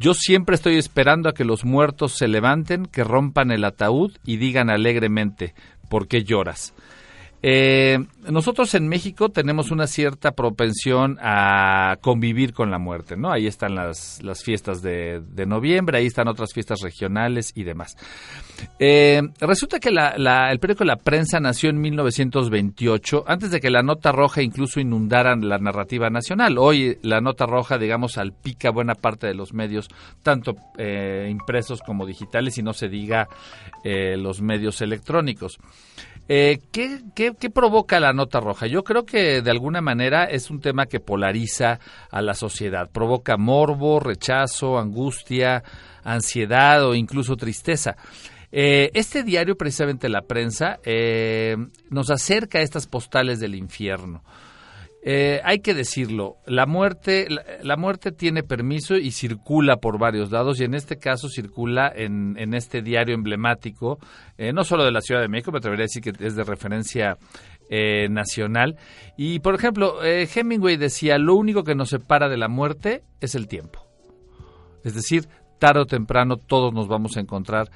[0.00, 4.36] Yo siempre estoy esperando a que los muertos se levanten, que rompan el ataúd y
[4.36, 5.54] digan alegremente,
[5.88, 6.72] ¿por qué lloras?
[7.40, 7.98] Eh,
[8.28, 13.30] nosotros en México tenemos una cierta propensión a convivir con la muerte, ¿no?
[13.30, 17.96] Ahí están las, las fiestas de, de noviembre, ahí están otras fiestas regionales y demás.
[18.80, 23.70] Eh, resulta que la, la- el periódico La Prensa nació en 1928, antes de que
[23.70, 26.58] la nota roja incluso inundaran la narrativa nacional.
[26.58, 29.88] Hoy la nota roja, digamos, salpica buena parte de los medios,
[30.24, 33.28] tanto eh, impresos como digitales, y no se diga
[33.84, 35.58] los medios electrónicos.
[36.28, 38.66] Eh, ¿qué, qué, qué provoca la nota roja?
[38.66, 42.90] Yo creo que de alguna manera es un tema que polariza a la sociedad.
[42.90, 45.62] Provoca morbo, rechazo, angustia,
[46.04, 47.96] ansiedad o incluso tristeza.
[48.50, 51.56] Eh, este diario, precisamente La Prensa, eh,
[51.90, 54.22] nos acerca a estas postales del infierno.
[55.00, 60.32] Eh, hay que decirlo, la muerte, la, la muerte tiene permiso y circula por varios
[60.32, 63.98] lados y en este caso circula en, este diario emblemático,
[64.36, 66.42] eh, no solo de la Ciudad de México, me atrevería a decir que es de
[66.42, 67.16] referencia
[67.70, 68.76] eh, nacional.
[69.16, 73.34] Y por ejemplo, eh, Hemingway decía, lo único que nos separa de la muerte es
[73.34, 73.86] el tiempo.
[74.84, 77.70] Es decir, tarde o temprano todos nos vamos a encontrar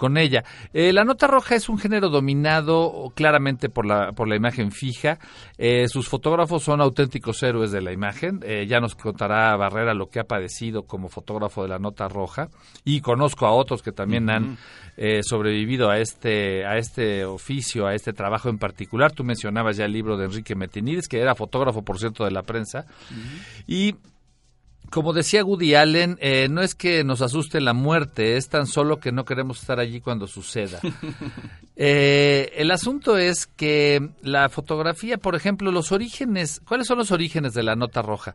[0.00, 0.44] con ella.
[0.72, 5.18] Eh, la nota roja es un género dominado claramente por la, por la imagen fija.
[5.58, 8.40] Eh, sus fotógrafos son auténticos héroes de la imagen.
[8.42, 12.48] Eh, ya nos contará Barrera lo que ha padecido como fotógrafo de la nota roja.
[12.82, 14.56] Y conozco a otros que también han
[14.96, 19.12] eh, sobrevivido a este, a este oficio, a este trabajo en particular.
[19.12, 22.42] Tú mencionabas ya el libro de Enrique Metinides, que era fotógrafo, por cierto, de la
[22.42, 22.86] prensa.
[23.66, 23.96] Y
[24.90, 28.98] como decía Woody Allen, eh, no es que nos asuste la muerte, es tan solo
[28.98, 30.80] que no queremos estar allí cuando suceda.
[31.82, 37.54] Eh, el asunto es que la fotografía, por ejemplo, los orígenes, ¿cuáles son los orígenes
[37.54, 38.34] de la nota roja?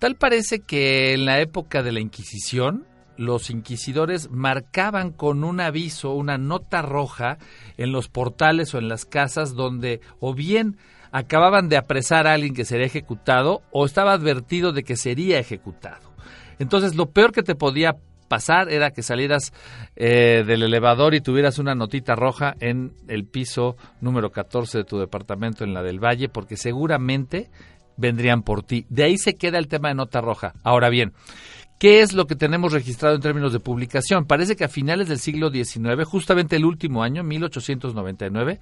[0.00, 2.84] Tal parece que en la época de la Inquisición,
[3.16, 7.38] los inquisidores marcaban con un aviso, una nota roja,
[7.76, 10.76] en los portales o en las casas donde o bien
[11.12, 16.10] acababan de apresar a alguien que sería ejecutado o estaba advertido de que sería ejecutado.
[16.58, 17.96] Entonces, lo peor que te podía
[18.28, 19.52] pasar era que salieras
[19.94, 24.98] eh, del elevador y tuvieras una notita roja en el piso número 14 de tu
[24.98, 27.50] departamento en la del Valle, porque seguramente
[27.98, 28.86] vendrían por ti.
[28.88, 30.54] De ahí se queda el tema de nota roja.
[30.62, 31.12] Ahora bien,
[31.82, 34.24] ¿Qué es lo que tenemos registrado en términos de publicación?
[34.24, 38.60] Parece que a finales del siglo XIX, justamente el último año, 1899,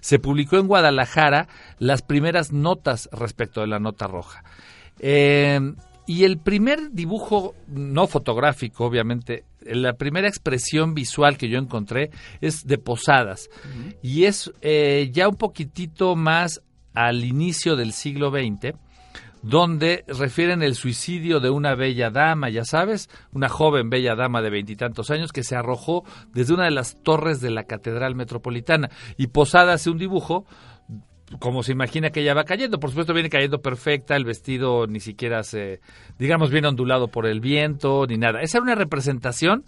[0.00, 4.44] se publicó en Guadalajara las primeras notas respecto de la nota roja.
[4.98, 5.58] Eh,
[6.06, 12.10] y el primer dibujo, no fotográfico, obviamente, la primera expresión visual que yo encontré
[12.42, 13.48] es de Posadas.
[14.02, 16.60] Y es eh, ya un poquitito más
[16.92, 18.76] al inicio del siglo XX
[19.42, 24.50] donde refieren el suicidio de una bella dama, ya sabes, una joven bella dama de
[24.50, 28.90] veintitantos años que se arrojó desde una de las torres de la Catedral Metropolitana.
[29.16, 30.46] Y Posada hace un dibujo
[31.38, 32.80] como se imagina que ella va cayendo.
[32.80, 35.80] Por supuesto viene cayendo perfecta, el vestido ni siquiera se,
[36.18, 38.40] digamos, viene ondulado por el viento, ni nada.
[38.40, 39.64] Esa era una representación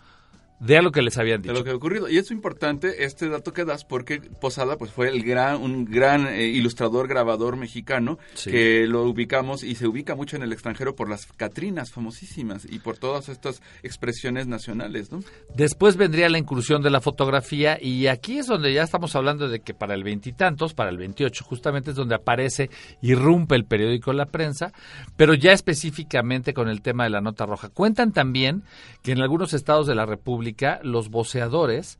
[0.61, 1.53] de algo que les habían dicho.
[1.53, 2.09] De lo que ha ocurrido.
[2.09, 6.27] Y es importante este dato que das porque Posada pues fue el gran, un gran
[6.27, 8.51] eh, ilustrador, grabador mexicano Sí.
[8.51, 12.79] que lo ubicamos y se ubica mucho en el extranjero por las Catrinas famosísimas y
[12.79, 15.21] por todas estas expresiones nacionales, ¿no?
[15.55, 19.61] Después vendría la incursión de la fotografía y aquí es donde ya estamos hablando de
[19.61, 22.69] que para el veintitantos, para el 28 justamente es donde aparece,
[23.01, 24.73] irrumpe el periódico La Prensa,
[25.17, 27.71] pero ya específicamente con el tema de la nota roja.
[27.71, 28.63] Cuentan también
[29.03, 30.50] que en algunos estados de la República
[30.83, 31.99] los voceadores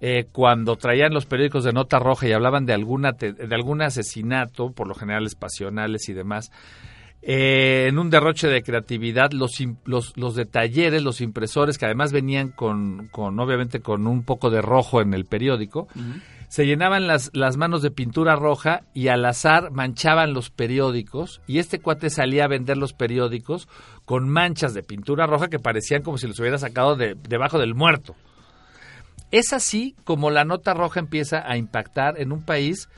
[0.00, 3.82] eh, cuando traían los periódicos de nota roja y hablaban de, alguna te- de algún
[3.82, 6.50] asesinato, por lo general pasionales y demás,
[7.22, 9.52] eh, en un derroche de creatividad, los,
[9.84, 14.48] los, los de talleres, los impresores, que además venían con, con, obviamente, con un poco
[14.48, 15.86] de rojo en el periódico,
[16.50, 21.60] se llenaban las, las manos de pintura roja y al azar manchaban los periódicos y
[21.60, 23.68] este cuate salía a vender los periódicos
[24.04, 27.76] con manchas de pintura roja que parecían como si los hubiera sacado de, debajo del
[27.76, 28.16] muerto.
[29.30, 32.88] Es así como la nota roja empieza a impactar en un país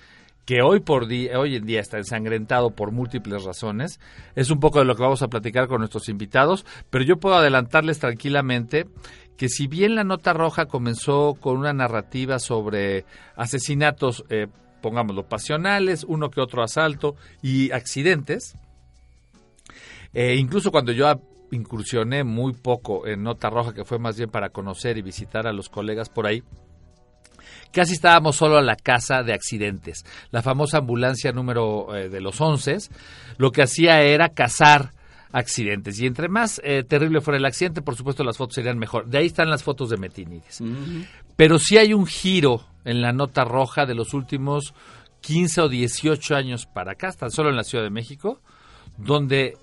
[0.47, 4.01] que hoy por día, hoy en día está ensangrentado por múltiples razones.
[4.35, 7.37] Es un poco de lo que vamos a platicar con nuestros invitados, pero yo puedo
[7.37, 8.87] adelantarles tranquilamente
[9.37, 13.05] que si bien la nota roja comenzó con una narrativa sobre
[13.37, 14.47] asesinatos, eh,
[14.81, 18.57] pongámoslo, pasionales, uno que otro asalto y accidentes,
[20.15, 21.07] eh, incluso cuando yo
[21.51, 25.53] incursioné muy poco en Nota Roja, que fue más bien para conocer y visitar a
[25.53, 26.43] los colegas por ahí,
[27.73, 30.05] casi estábamos solo a la casa de accidentes.
[30.31, 32.79] La famosa ambulancia número eh, de los once,
[33.39, 34.93] lo que hacía era cazar
[35.33, 35.99] accidentes.
[35.99, 39.07] Y entre más eh, terrible fuera el accidente, por supuesto las fotos serían mejor.
[39.07, 40.63] De ahí están las fotos de Metinides.
[41.37, 44.75] Pero sí hay un giro en la nota roja de los últimos
[45.23, 48.41] 15 o 18 años para acá, tan solo en la Ciudad de México,
[48.99, 49.57] donde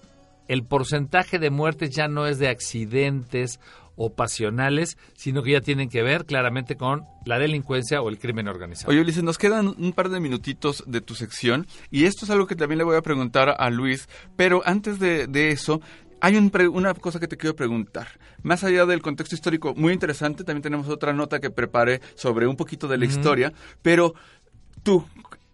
[0.48, 3.60] el porcentaje de muertes ya no es de accidentes
[4.02, 8.48] o pasionales, sino que ya tienen que ver claramente con la delincuencia o el crimen
[8.48, 8.92] organizado.
[8.92, 12.48] Oye, Ulises, nos quedan un par de minutitos de tu sección y esto es algo
[12.48, 14.08] que también le voy a preguntar a Luis,
[14.38, 15.82] pero antes de, eso,
[16.22, 18.08] hay una cosa que te quiero preguntar.
[18.42, 22.56] Más allá del contexto histórico, muy interesante, también tenemos otra nota que preparé sobre un
[22.56, 24.14] poquito de la historia, pero
[24.82, 25.06] tú,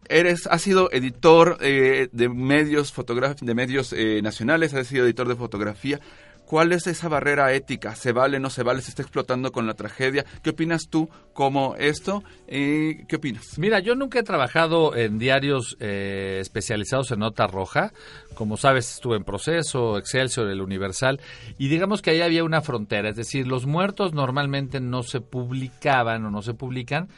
[0.07, 2.93] eres, has sido editor eh, de medios
[3.41, 5.99] de medios eh, nacionales, has sido editor de fotografía.
[6.45, 7.95] ¿Cuál es esa barrera ética?
[7.95, 8.81] ¿Se vale, no se vale?
[8.81, 10.25] ¿Se está explotando con la tragedia?
[10.43, 12.23] ¿Qué opinas tú como esto?
[12.47, 13.57] ¿Qué opinas?
[13.57, 17.93] Mira, yo nunca he trabajado en diarios eh, especializados en nota roja.
[18.35, 21.19] Como sabes, estuve en Proceso, Excelsior, El Universal,
[21.57, 23.09] y digamos que ahí había una frontera.
[23.09, 27.09] Es decir, los muertos normalmente no se publicaban o no se publican,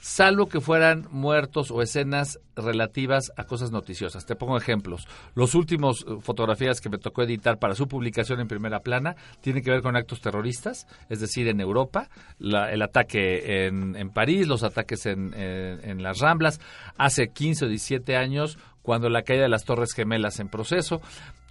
[0.00, 4.26] salvo que fueran muertos o escenas relativas a cosas noticiosas.
[4.26, 5.06] Te pongo ejemplos.
[5.34, 9.62] Los últimos eh, fotografías que me tocó editar para su publicación en primera plana tienen
[9.62, 12.08] que ver con actos terroristas, es decir, en Europa,
[12.40, 16.60] el ataque en, París, los ataques en, en, las Ramblas,
[16.96, 21.00] hace 15 o 17 años, cuando la caída de las Torres Gemelas en proceso.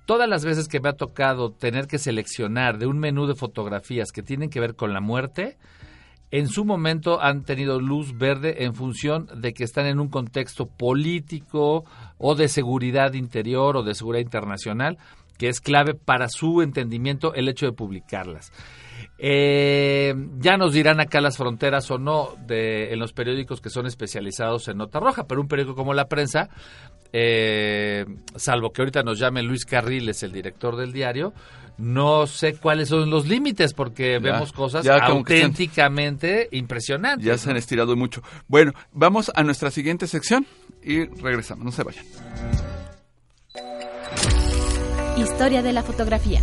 [0.06, 4.12] Todas las veces que me ha tocado tener que seleccionar de un menú de fotografías
[4.12, 5.58] que tienen que ver con la muerte,
[6.32, 10.66] en su momento han tenido luz verde en función de que están en un contexto
[10.66, 11.86] político
[12.18, 14.98] o de seguridad interior o de seguridad internacional
[15.38, 18.52] que es clave para su entendimiento el hecho de publicarlas.
[19.18, 23.86] Eh, ya nos dirán acá las fronteras o no de, en los periódicos que son
[23.86, 26.50] especializados en nota roja, pero un periódico como La Prensa,
[27.14, 31.34] eh, salvo que ahorita nos llame Luis Carriles, el director del diario,
[31.78, 37.26] no sé cuáles son los límites porque vemos cosas auténticamente impresionantes.
[37.26, 38.22] Ya se han estirado mucho.
[38.48, 40.46] Bueno, vamos a nuestra siguiente sección
[40.82, 41.66] y regresamos.
[41.66, 42.06] No se vayan.
[45.18, 46.42] Historia de la fotografía.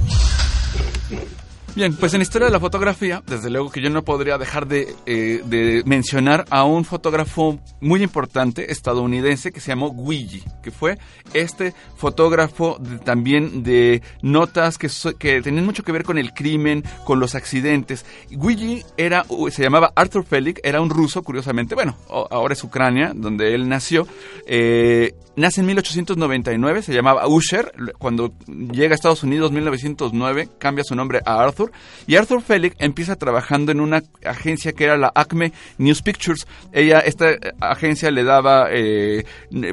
[1.74, 4.94] Bien, pues en historia de la fotografía, desde luego que yo no podría dejar de,
[5.06, 10.98] eh, mencionar a un fotógrafo muy importante estadounidense que se llamó Guigi, que fue
[11.32, 17.20] este fotógrafo también de notas que, que tenían mucho que ver con el crimen, con
[17.20, 18.04] los accidentes.
[18.28, 23.54] Guigi era, se llamaba Arthur Felig, era un ruso, curiosamente, bueno, ahora es Ucrania, donde
[23.54, 24.06] él nació.
[24.46, 30.84] Eh, nace en 1899, se llamaba Usher, cuando llega a Estados Unidos en 1909, cambia
[30.84, 31.72] su nombre a Arthur
[32.06, 36.46] y Arthur Felig empieza trabajando en una agencia que era la Acme News Pictures.
[36.72, 39.24] Ella, esta agencia le daba, eh,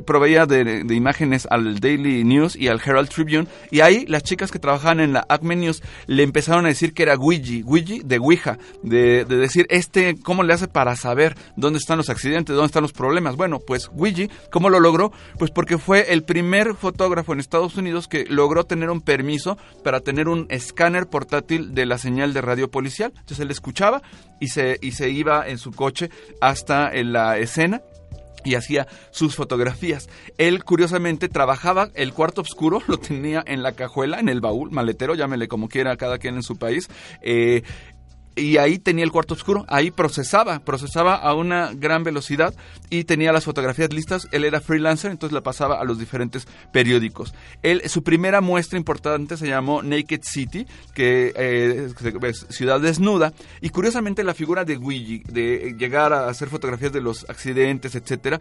[0.05, 3.47] proveía de, imágenes al Daily News y al Herald Tribune.
[3.71, 7.03] Y ahí las chicas que trabajaban en la Acme News le empezaron a decir que
[7.03, 11.97] era Ouija, Ouija de Ouija, de, decir, este, ¿cómo le hace para saber dónde están
[11.97, 13.35] los accidentes, dónde están los problemas?
[13.35, 15.11] Bueno, pues Ouija, ¿cómo lo logró?
[15.37, 20.01] Pues porque fue el primer fotógrafo en Estados Unidos que logró tener un permiso para
[20.01, 23.11] tener un escáner portátil de la señal de radio policial.
[23.11, 24.01] Entonces él escuchaba
[24.39, 26.09] y se, y se iba en su coche
[26.41, 27.81] hasta en la escena
[28.43, 30.09] y hacía sus fotografías.
[30.37, 35.15] Él, curiosamente, trabajaba el cuarto oscuro, lo tenía en la cajuela, en el baúl, maletero,
[35.15, 36.87] llámele como quiera cada quien en su país.
[37.21, 37.63] Eh,
[38.39, 42.53] y ahí tenía el cuarto oscuro, ahí procesaba, procesaba a una gran velocidad
[42.89, 44.27] y tenía las fotografías listas.
[44.31, 47.33] Él era freelancer, entonces la pasaba a los diferentes periódicos.
[47.61, 51.89] Él, su primera muestra importante se llamó Naked City, que eh,
[52.23, 57.01] es ciudad desnuda, y curiosamente la figura de Ouija, de llegar a hacer fotografías de
[57.01, 58.39] los accidentes, etcétera,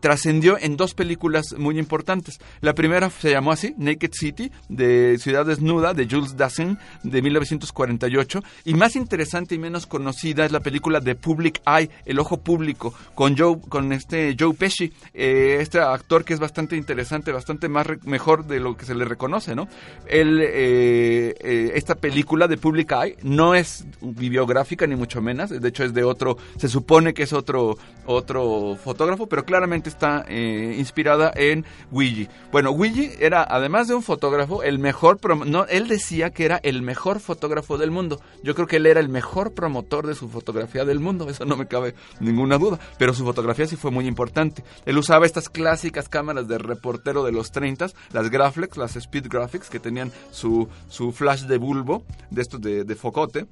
[0.00, 2.40] trascendió en dos películas muy importantes.
[2.60, 8.42] La primera se llamó así, Naked City, de Ciudad Desnuda, de Jules Dassin, de 1948.
[8.64, 12.94] Y más interesante y menos conocida es la película The Public Eye, El Ojo Público,
[13.14, 17.86] con Joe, con este Joe Pesci, eh, este actor que es bastante interesante, bastante más
[18.04, 19.68] mejor de lo que se le reconoce, ¿no?
[20.06, 25.68] Él, eh, eh, esta película The Public Eye no es bibliográfica ni mucho menos, de
[25.68, 30.76] hecho es de otro, se supone que es otro, otro fotógrafo, pero claramente está eh,
[30.78, 32.30] inspirada en Ouija.
[32.52, 36.82] Bueno, Ouija era, además de un fotógrafo, el mejor, no, él decía que era el
[36.82, 38.20] mejor fotógrafo del mundo.
[38.42, 41.56] Yo creo que él era el mejor promotor de su fotografía del mundo, eso no
[41.56, 44.62] me cabe ninguna duda, pero su fotografía sí fue muy importante.
[44.86, 49.70] Él usaba estas clásicas cámaras de reportero de los 30, las Graflex, las Speed Graphics,
[49.70, 53.46] que tenían su, su flash de bulbo, de estos de, de focote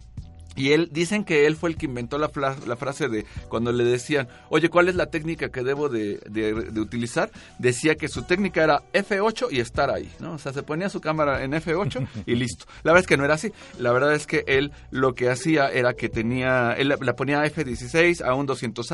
[0.56, 2.30] Y él, dicen que él fue el que inventó la,
[2.66, 6.80] la, frase de cuando le decían, oye, ¿cuál es la técnica que debo de, de,
[6.80, 7.30] utilizar?
[7.58, 10.34] Decía que su técnica era F8 y estar ahí, ¿no?
[10.34, 12.66] O sea, se ponía su cámara en F8 y listo.
[12.82, 13.52] La verdad es que no era así.
[13.78, 17.46] La verdad es que él lo que hacía era que tenía, él la ponía a
[17.46, 18.86] F16 a un 200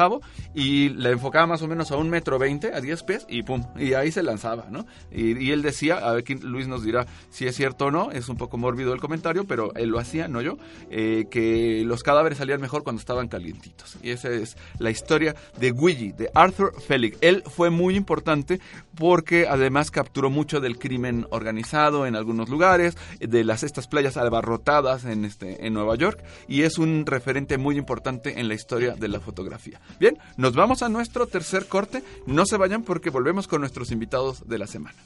[0.54, 3.64] y la enfocaba más o menos a un metro veinte, a 10 pies y pum,
[3.76, 4.86] y ahí se lanzaba, ¿no?
[5.10, 8.28] Y, y él decía, a ver, Luis nos dirá si es cierto o no, es
[8.28, 10.56] un poco mórbido el comentario, pero él lo hacía, no yo,
[10.90, 11.51] eh, que
[11.84, 13.96] los cadáveres salían mejor cuando estaban calientitos.
[14.02, 17.16] Y esa es la historia de Guigi, de Arthur Felig.
[17.20, 18.60] Él fue muy importante
[18.96, 25.04] porque además capturó mucho del crimen organizado en algunos lugares, de las estas playas abarrotadas
[25.04, 29.08] en, este, en Nueva York, y es un referente muy importante en la historia de
[29.08, 29.80] la fotografía.
[29.98, 32.02] Bien, nos vamos a nuestro tercer corte.
[32.26, 34.98] No se vayan porque volvemos con nuestros invitados de la semana.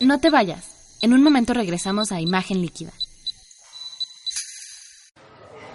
[0.00, 0.77] No te vayas.
[1.00, 2.92] En un momento regresamos a Imagen Líquida.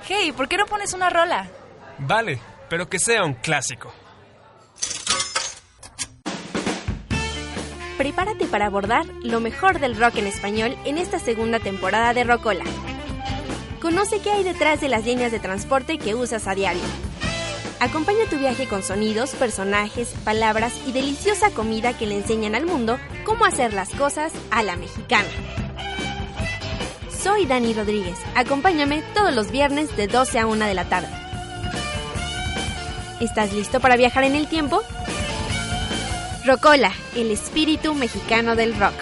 [0.06, 1.50] Hey, ¿por qué no pones una rola?
[1.98, 3.94] Vale, pero que sea un clásico.
[7.98, 12.66] Prepárate para abordar lo mejor del rock en español en esta segunda temporada de Rocola.
[13.82, 16.82] Conoce qué hay detrás de las líneas de transporte que usas a diario
[17.80, 22.98] Acompaña tu viaje con sonidos, personajes, palabras y deliciosa comida que le enseñan al mundo
[23.26, 25.28] cómo hacer las cosas a la mexicana.
[27.10, 28.18] Soy Dani Rodríguez.
[28.36, 31.10] Acompáñame todos los viernes de 12 a 1 de la tarde.
[33.20, 34.82] ¿Estás listo para viajar en el tiempo?
[36.46, 38.94] Rocola, el espíritu mexicano del rock.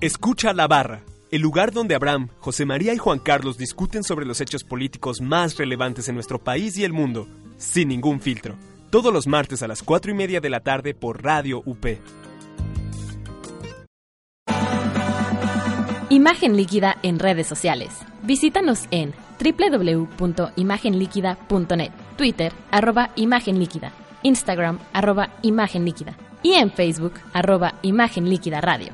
[0.00, 1.02] Escucha la barra
[1.32, 5.56] el lugar donde Abraham, José María y Juan Carlos discuten sobre los hechos políticos más
[5.56, 7.26] relevantes en nuestro país y el mundo,
[7.56, 8.56] sin ningún filtro.
[8.90, 11.86] Todos los martes a las 4 y media de la tarde por Radio UP.
[16.10, 17.94] Imagen líquida en redes sociales.
[18.22, 27.76] Visítanos en www.imagenliquida.net, Twitter, arroba Imagen Líquida, Instagram, arroba Imagen Líquida y en Facebook, arroba
[27.80, 28.92] Imagen Líquida Radio.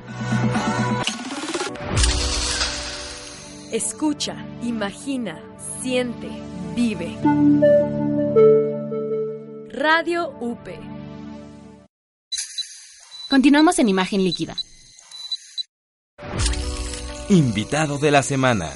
[3.71, 5.39] Escucha, imagina,
[5.79, 6.27] siente,
[6.75, 7.15] vive.
[9.71, 10.67] Radio UP.
[13.29, 14.55] Continuamos en imagen líquida.
[17.29, 18.73] Invitado de la semana.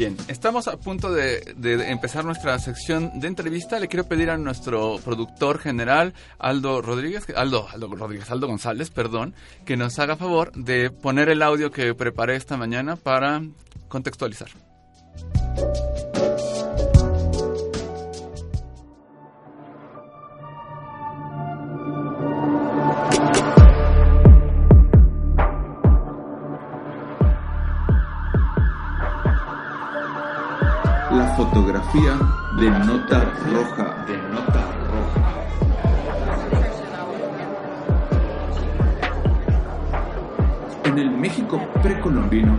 [0.00, 1.42] Bien, estamos a punto de,
[1.90, 3.78] empezar nuestra sección de entrevista.
[3.78, 9.34] Le quiero pedir a nuestro productor general, Aldo Rodríguez, Aldo, Aldo Rodríguez, Aldo González, perdón,
[9.66, 13.42] que nos haga favor de poner el audio que preparé esta mañana para
[13.88, 14.48] contextualizar.
[31.50, 32.16] Fotografía
[32.60, 34.04] de nota roja.
[34.06, 35.20] De nota roja.
[40.84, 42.56] En el México precolombino,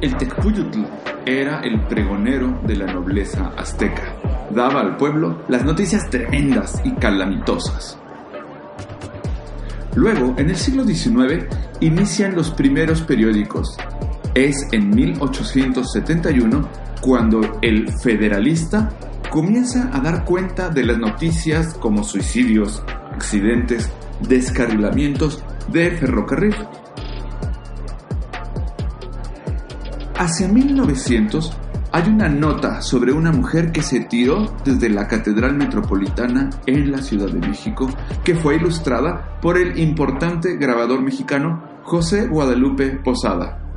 [0.00, 0.84] el Tecpuyutl
[1.26, 4.14] era el pregonero de la nobleza azteca.
[4.50, 7.98] Daba al pueblo las noticias tremendas y calamitosas.
[9.94, 11.44] Luego, en el siglo XIX,
[11.80, 13.76] inician los primeros periódicos.
[14.34, 18.90] Es en 1871 cuando el federalista
[19.30, 22.82] comienza a dar cuenta de las noticias como suicidios,
[23.12, 23.90] accidentes,
[24.26, 26.54] descarrilamientos de ferrocarril.
[30.16, 31.56] Hacia 1900
[31.92, 36.98] hay una nota sobre una mujer que se tiró desde la Catedral Metropolitana en la
[36.98, 37.88] Ciudad de México,
[38.24, 43.67] que fue ilustrada por el importante grabador mexicano José Guadalupe Posada.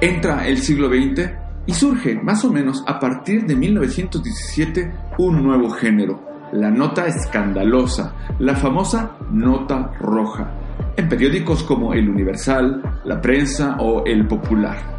[0.00, 1.30] Entra el siglo XX
[1.64, 6.20] y surge, más o menos a partir de 1917, un nuevo género,
[6.52, 10.52] la nota escandalosa, la famosa nota roja,
[10.98, 14.96] en periódicos como El Universal, La Prensa o El Popular.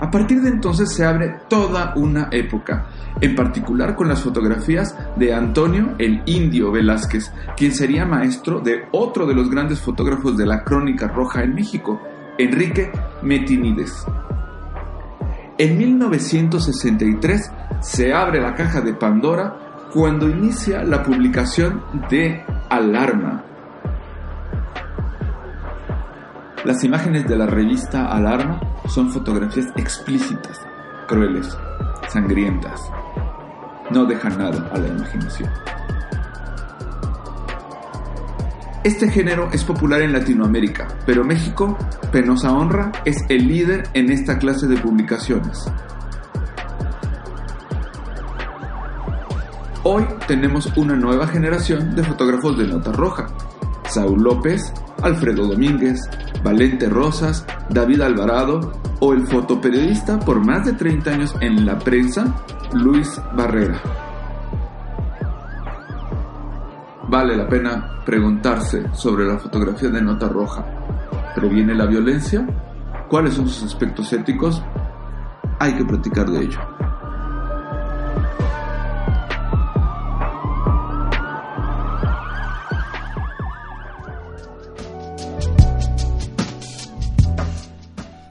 [0.00, 2.86] A partir de entonces se abre toda una época,
[3.20, 9.26] en particular con las fotografías de Antonio el Indio Velázquez, quien sería maestro de otro
[9.26, 12.00] de los grandes fotógrafos de la crónica roja en México,
[12.42, 12.90] Enrique
[13.22, 14.04] Metinides.
[15.58, 23.44] En 1963 se abre la caja de Pandora cuando inicia la publicación de Alarma.
[26.64, 30.60] Las imágenes de la revista Alarma son fotografías explícitas,
[31.06, 31.56] crueles,
[32.08, 32.80] sangrientas.
[33.90, 35.50] no deja nada a la imaginación.
[38.84, 41.78] Este género es popular en Latinoamérica, pero México,
[42.10, 45.70] penosa honra, es el líder en esta clase de publicaciones.
[49.84, 53.28] Hoy tenemos una nueva generación de fotógrafos de nota roja.
[53.88, 54.60] Saúl López,
[55.00, 56.00] Alfredo Domínguez,
[56.42, 62.34] Valente Rosas, David Alvarado o el fotoperiodista por más de 30 años en la prensa,
[62.72, 63.80] Luis Barrera.
[67.12, 70.64] Vale la pena preguntarse sobre la fotografía de nota roja.
[71.34, 72.46] ¿Previene la violencia?
[73.06, 74.62] ¿Cuáles son sus aspectos éticos?
[75.58, 76.58] Hay que platicar de ello.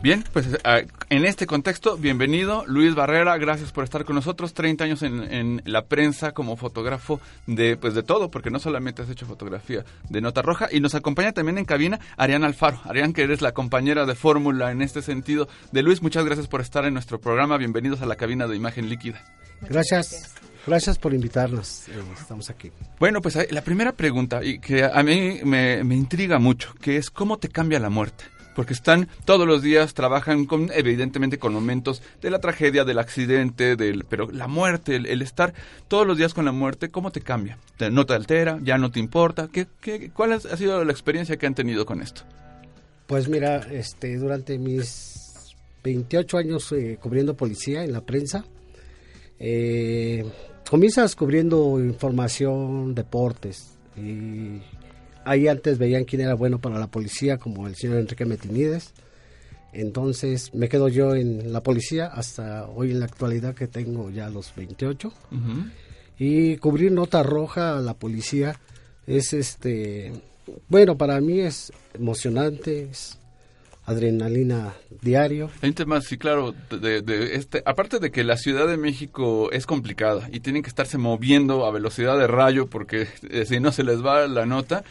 [0.02, 4.84] Bien, pues ah, en este contexto, bienvenido Luis Barrera, gracias por estar con nosotros, 30
[4.84, 9.28] años en, la prensa como fotógrafo de pues de todo, porque no solamente has hecho
[9.28, 12.82] fotografía de nota roja, y nos acompaña también en cabina Arián Alfaro.
[12.86, 16.62] Arián, que eres la compañera de fórmula en este sentido de Luis, muchas gracias por
[16.62, 19.24] estar en nuestro programa, bienvenidos a la cabina de imagen líquida.
[19.62, 20.34] Gracias.
[20.66, 20.98] gracias.
[20.98, 21.86] por invitarnos.
[22.20, 22.72] Estamos aquí.
[23.00, 27.12] Bueno, pues la primera pregunta, y que a mí me, me intriga mucho, que es
[27.12, 28.24] ¿cómo te cambia la muerte?
[28.56, 33.76] Porque están todos los días, trabajan con, evidentemente con momentos de la tragedia, del accidente,
[33.76, 35.54] del, pero la muerte, el, estar
[35.88, 37.58] todos los días con la muerte, ¿cómo te cambia?
[37.92, 38.60] ¿No te altera?
[38.64, 39.50] ¿Ya no te importa?
[39.52, 42.24] ¿Qué, qué, cuál ha sido la experiencia que han tenido con esto?
[43.08, 48.46] Pues mira, este, durante mis 28 años eh, cubriendo policía en la prensa,
[49.40, 50.26] eh,
[50.70, 54.62] comienzas cubriendo información, deportes, y
[55.26, 58.94] ahí antes veían quién era bueno para la policía, como el señor Enrique Metinides.
[59.74, 64.30] Entonces me quedo yo en la policía hasta hoy en la actualidad que tengo ya
[64.30, 65.12] los 28.
[66.20, 68.60] Y cubrir nota roja a la policía
[69.08, 70.12] es este,
[70.68, 73.18] bueno, para mí es emocionante, es
[73.86, 75.50] adrenalina diario.
[75.62, 79.66] Hay un tema, sí, claro, de, este, aparte de que la Ciudad de México es
[79.66, 83.84] complicada y tienen que estarse moviendo a velocidad de rayo porque eh, si no se
[83.84, 84.84] les va la nota,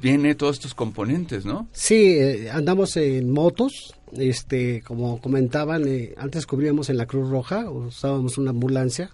[0.00, 1.68] viene todos estos componentes, ¿no?
[1.72, 7.70] Sí, eh, andamos en motos, este, como comentaban, eh, antes cubríamos en la Cruz Roja,
[7.70, 9.10] usábamos una ambulancia,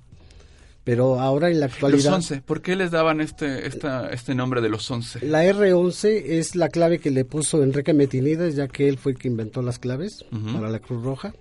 [0.90, 2.06] pero ahora en la actualidad...
[2.06, 5.24] Los 11, ¿por qué les daban este, esta, este nombre de los 11?
[5.24, 9.18] La R11 es la clave que le puso Enrique Metinides, ya que él fue el
[9.18, 11.32] que inventó las claves para la Cruz Roja.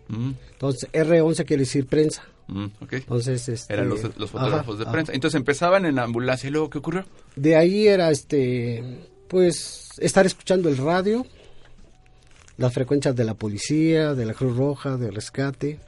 [0.52, 2.22] Entonces, R11 quiere decir prensa.
[2.91, 5.14] Entonces, este, eran los, fotógrafos de prensa.
[5.14, 7.06] Entonces empezaban en la ambulancia y luego ¿qué ocurrió?
[7.36, 11.26] De ahí era este pues estar escuchando el radio,
[12.58, 15.80] las frecuencias de la policía, de la Cruz Roja, de rescate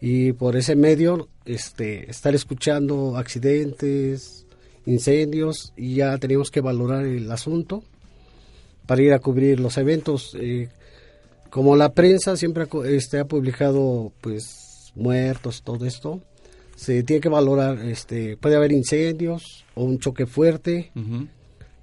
[0.00, 4.46] y por ese medio este estar escuchando accidentes,
[4.86, 7.82] incendios y ya teníamos que valorar el asunto
[8.86, 10.36] para ir a cubrir los eventos.
[10.38, 10.68] Eh,
[11.50, 16.20] como la prensa siempre este, ha publicado pues muertos todo esto
[16.76, 20.90] se tiene que valorar este puede haber incendios o un choque fuerte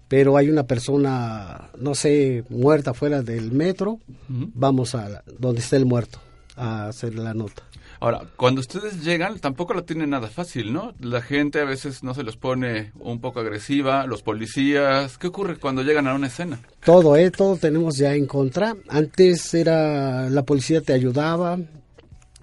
[0.08, 5.86] pero hay una persona, no sé, muerta fuera del metro, vamos a donde está el
[5.86, 6.20] muerto
[6.56, 7.64] a hacer la nota.
[8.00, 10.94] Ahora, cuando ustedes llegan, tampoco lo tienen nada fácil, ¿no?
[11.00, 15.18] La gente a veces no se los pone un poco agresiva, los policías.
[15.18, 16.60] ¿Qué ocurre cuando llegan a una escena?
[16.84, 17.32] Todo, ¿eh?
[17.32, 18.76] Todo tenemos ya en contra.
[18.90, 21.58] Antes era la policía te ayudaba,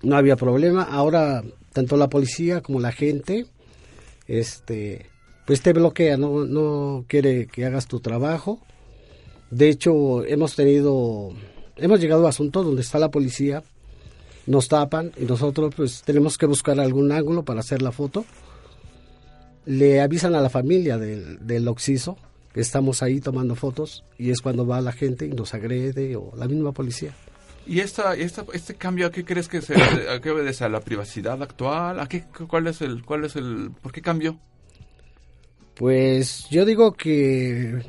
[0.03, 0.82] no había problema.
[0.82, 1.42] Ahora,
[1.72, 3.46] tanto la policía como la gente,
[4.26, 5.07] este,
[5.46, 8.61] pues te bloquea, no, no quiere que hagas tu trabajo.
[9.50, 11.30] De hecho, hemos tenido,
[11.76, 13.62] hemos llegado a asuntos donde está la policía,
[14.47, 18.24] nos tapan y nosotros pues tenemos que buscar algún ángulo para hacer la foto.
[19.64, 22.16] Le avisan a la familia del, del occiso
[22.53, 26.32] que estamos ahí tomando fotos y es cuando va la gente y nos agrede o
[26.36, 27.14] la misma policía.
[27.66, 30.64] ¿Y esta, esta, este cambio a qué crees que se a qué obedece?
[30.64, 32.01] ¿A la privacidad actual?
[32.01, 33.70] ¿A qué, cuál, es el, ¿Cuál es el...
[33.80, 34.38] ¿Por qué cambió?
[35.76, 37.82] Pues yo digo que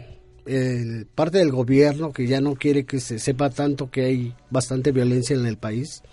[0.45, 4.91] el, parte del gobierno que ya no quiere que se sepa tanto que hay bastante
[4.91, 6.03] violencia en el país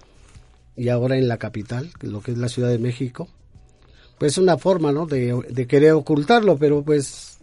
[0.76, 3.28] y ahora en la capital, lo que es la Ciudad de México,
[4.18, 5.06] pues es una forma, ¿no?
[5.06, 7.38] De, de querer ocultarlo, pero pues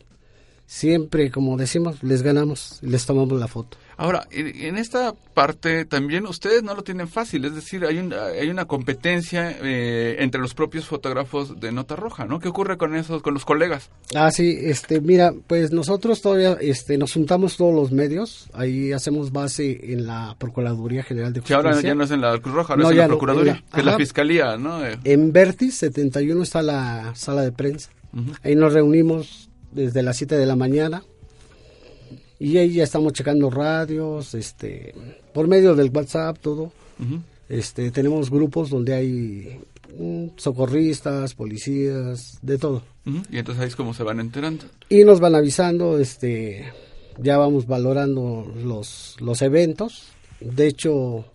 [0.65, 3.77] siempre, como decimos, les ganamos, les tomamos la foto.
[3.97, 8.47] Ahora, en, esta parte también ustedes no lo tienen fácil, es decir, hay, un, hay
[8.49, 12.39] una competencia eh, entre los propios fotógrafos de Nota Roja, ¿no?
[12.39, 13.89] ¿Qué ocurre con esos, con los colegas?
[14.15, 19.31] Ah, sí, este, mira, pues nosotros todavía este, nos juntamos todos los medios, ahí hacemos
[19.31, 21.57] base en la Procuraduría General de Que Justicia.
[21.57, 23.51] ahora ya no es en la Cruz Roja, ahora No, es en la no, Procuraduría,
[23.53, 23.97] en la- que es la ajá.
[23.99, 24.85] Fiscalía, ¿no?
[24.85, 27.89] Eh, En Vertis 71 está la sala de prensa.
[28.43, 31.03] Ahí nos reunimos desde las 7 de la mañana
[32.39, 34.93] y ahí ya estamos checando radios, este,
[35.33, 36.71] por medio del WhatsApp, todo.
[37.49, 39.59] Este, tenemos grupos donde hay
[39.97, 42.83] mm, socorristas, policías, de todo.
[43.31, 44.65] Y entonces ahí es como se van enterando.
[44.89, 46.71] Y nos van avisando, este,
[47.17, 50.09] ya vamos valorando los, los eventos.
[50.39, 51.25] De hecho,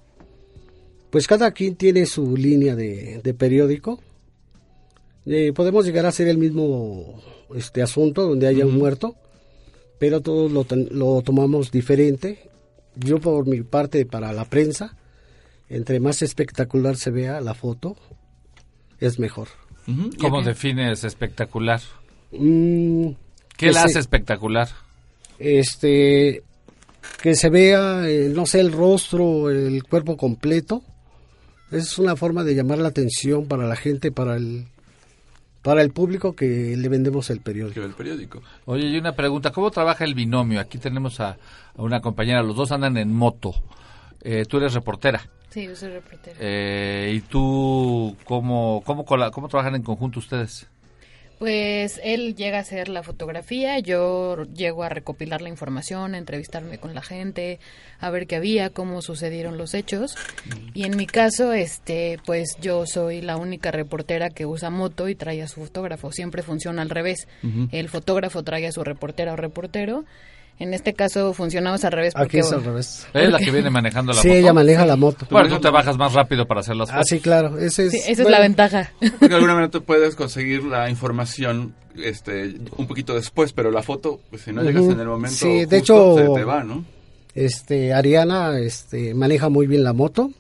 [1.11, 4.01] pues cada quien tiene su línea de, de periódico.
[5.27, 7.21] Eh, podemos llegar a hacer el mismo
[7.55, 9.15] este asunto donde haya un muerto,
[10.03, 12.51] pero todos lo, ten- lo tomamos diferente.
[12.97, 14.97] Yo por mi parte para la prensa,
[15.69, 17.95] entre más espectacular se vea la foto,
[18.99, 19.47] es mejor.
[20.21, 21.81] ¿Cómo defines espectacular?
[22.33, 23.11] Mm,
[23.57, 24.71] ¿Qué la hace espectacular?
[25.39, 26.43] este
[27.23, 30.83] que se vea eh, no sé el rostro el cuerpo completo
[31.71, 34.67] es una forma de llamar la atención para la gente para el
[35.63, 39.71] para el público que le vendemos el periódico el periódico Oye, y una pregunta, ¿cómo
[39.71, 40.61] trabaja el binomio?
[40.61, 41.31] Aquí tenemos a,
[41.77, 43.55] a una compañera, los dos andan en moto.
[44.21, 45.29] Eh, tú eres reportera.
[45.51, 46.37] Sí, yo soy reportera.
[46.41, 50.69] Eh, ¿Y tú cómo, cómo, cómo trabajan en conjunto ustedes?
[51.43, 56.79] Pues él llega a hacer la fotografía, yo llego a recopilar la información, a entrevistarme
[56.79, 57.59] con la gente,
[57.99, 60.15] a ver qué había, cómo sucedieron los hechos.
[60.73, 65.17] Y en mi caso, este, pues yo soy la única reportera que usa moto y
[65.17, 66.13] trae a su fotógrafo.
[66.13, 67.27] Siempre funciona al revés.
[67.73, 70.05] El fotógrafo trae a su reportera o reportero.
[70.63, 72.15] En este caso funcionamos al revés.
[72.15, 73.07] Aquí porque, es al revés.
[73.15, 74.39] Es la que viene manejando la Sí, moto.
[74.39, 75.27] ella maneja la moto.
[75.31, 77.07] Bueno, tú te bajas más rápido para hacer las ah fotos.
[77.09, 78.93] sí claro ese es, Sí, esa es la ventaja.
[79.01, 83.83] Porque de alguna manera tú puedes conseguir la información este, un poquito después, pero la
[83.83, 86.63] foto, pues si no llegas en el momento Sí, de justo, hecho, se te va,
[86.65, 86.85] ¿no?
[87.35, 90.31] Este, Ariana este, maneja muy bien la moto.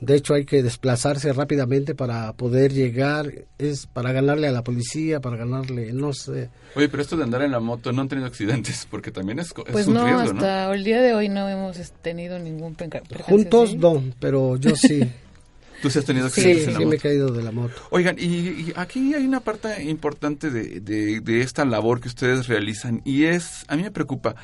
[0.00, 5.20] De hecho, hay que desplazarse rápidamente para poder llegar, es para ganarle a la policía,
[5.20, 6.50] para ganarle, no sé.
[6.74, 9.48] Oye, pero esto de andar en la moto no han tenido accidentes, porque también es,
[9.48, 10.40] es Pues un no, riesgo, ¿no?
[10.40, 15.10] hasta el día de hoy no hemos tenido ningún percance Juntos no, pero yo sí.
[15.82, 17.02] Tú sí has tenido sí, accidentes en la sí me he moto.
[17.02, 17.74] caído de la moto.
[17.90, 22.46] Oigan, y, y aquí hay una parte importante de, de- de esta labor que ustedes
[22.48, 24.34] realizan y es, a mí me preocupa,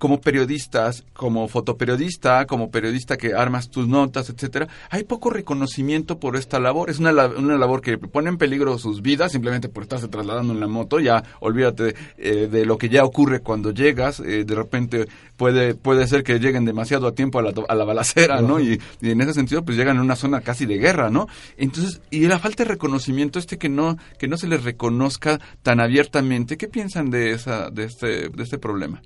[0.00, 6.36] como periodistas, como fotoperiodista, como periodista que armas tus notas, etcétera, hay poco reconocimiento por
[6.36, 6.88] esta labor.
[6.88, 10.60] Es una, una labor que pone en peligro sus vidas simplemente por estarse trasladando en
[10.60, 11.00] la moto.
[11.00, 14.20] Ya olvídate eh, de lo que ya ocurre cuando llegas.
[14.20, 17.84] eh, de repente puede puede ser que lleguen demasiado a tiempo a la, a la
[17.84, 18.58] balacera, ¿no?
[18.58, 21.28] Y, y en ese sentido, pues llegan a una zona casi de guerra, ¿no?
[21.58, 25.78] Entonces, y la falta de reconocimiento, este que no que no se les reconozca tan
[25.78, 29.02] abiertamente, ¿qué piensan de esa de este de este problema?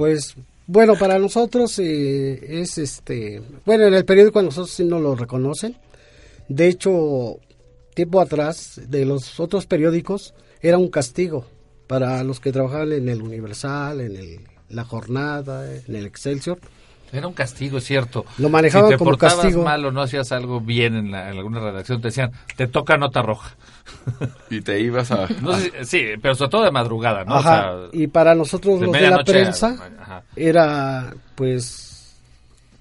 [0.00, 0.34] Pues
[0.66, 5.14] bueno, para nosotros eh, es este, bueno, en el periódico a nosotros sí no lo
[5.14, 5.76] reconocen.
[6.48, 7.36] De hecho,
[7.92, 10.32] tiempo atrás de los otros periódicos
[10.62, 11.44] era un castigo
[11.86, 14.40] para los que trabajaban en el Universal, en el
[14.70, 16.60] La Jornada, en el Excelsior.
[17.12, 18.24] Era un castigo, es cierto.
[18.38, 19.64] Lo manejaban si te como portabas castigo.
[19.64, 22.96] mal o no hacías algo bien en, la- en alguna redacción, te decían, te toca
[22.96, 23.56] nota roja.
[24.50, 25.26] Y te ibas a...
[25.42, 27.34] No sé si- sí, pero sobre todo de madrugada, ¿no?
[27.34, 29.76] O Ajá, sea, y para nosotros de los de la a- prensa
[30.36, 32.14] era pues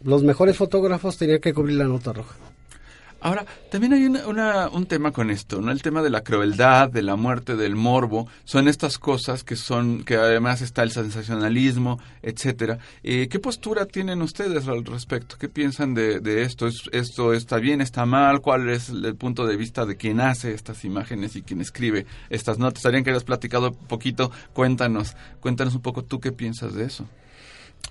[0.04, 2.36] los mejores fotógrafos tenían que cubrir la nota roja.
[3.22, 5.72] Ahora, también hay una, una- un tema con esto, ¿no?
[5.72, 10.04] El tema de la crueldad, de la muerte, del morbo, son estas cosas que son,
[10.06, 12.80] que además está el sensacionalismo, etcétera.
[13.04, 15.36] Eh, ¿Qué postura tienen ustedes al respecto?
[15.38, 16.68] ¿Qué piensan de, de esto?
[16.68, 18.40] ¿Es- ¿Esto está bien, está mal?
[18.42, 22.58] ¿Cuál es el punto de vista de quien hace estas imágenes y quien escribe estas
[22.58, 22.78] notas?
[22.80, 27.06] Estarían que hayas platicado poquito, cuéntanos, cuéntanos un poco tú qué piensas de eso.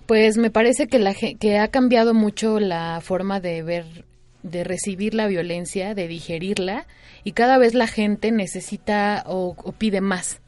[0.07, 4.05] Pues me parece que, la, que ha cambiado mucho la forma de ver,
[4.43, 6.87] de recibir la violencia, de digerirla,
[7.25, 10.41] y cada vez la gente necesita o, o pide más,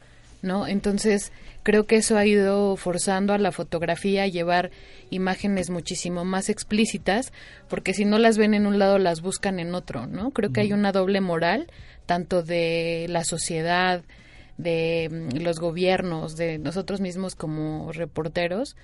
[0.42, 0.66] ¿no?
[0.66, 1.32] Entonces,
[1.62, 4.70] creo que eso ha ido forzando a la fotografía a llevar
[5.10, 7.32] imágenes muchísimo más explícitas,
[7.68, 10.30] porque si no las ven en un lado, las buscan en otro, ¿no?
[10.30, 11.66] Creo que hay una doble moral,
[12.06, 14.02] tanto de la sociedad,
[14.56, 18.76] de mm, los gobiernos, de nosotros mismos como reporteros,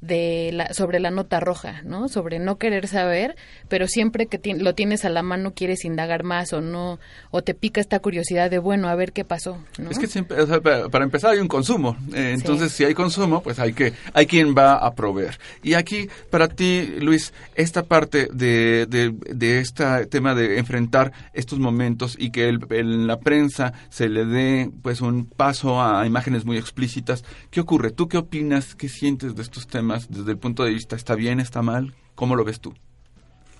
[0.00, 2.08] de la, sobre la nota roja, ¿no?
[2.08, 3.36] Sobre no querer saber,
[3.68, 7.54] pero siempre que lo tienes a la mano quieres indagar más o no, o te
[7.54, 9.90] pica esta curiosidad de, bueno, a ver qué pasó, ¿no?
[9.90, 13.72] Es que siempre, para empezar hay un consumo, eh, entonces si hay consumo, pues hay
[13.72, 15.38] que, hay quien va a proveer.
[15.62, 21.58] Y aquí, para ti, Luis, esta parte de, de, de este tema de enfrentar estos
[21.58, 26.56] momentos y que en la prensa se le dé, pues, un paso a imágenes muy
[26.56, 27.90] explícitas, ¿qué ocurre?
[27.90, 28.74] ¿Tú qué opinas?
[28.76, 29.87] ¿Qué sientes de estos temas?
[30.08, 31.94] Desde el punto de vista está bien, está mal?
[32.14, 32.74] ¿Cómo lo ves tú?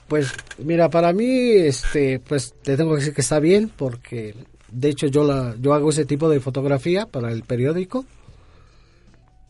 [0.09, 4.35] Pues mira, para mí este pues te tengo que decir que está bien porque
[4.71, 8.05] de hecho yo la yo hago ese tipo de fotografía para el periódico.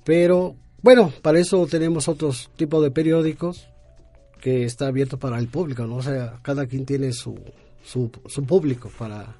[0.04, 3.68] Pero bueno, para eso tenemos otros tipos de periódicos
[4.40, 5.96] que está abierto para el público, ¿no?
[5.96, 7.38] O sea, cada quien tiene su,
[7.84, 9.36] su, su público para,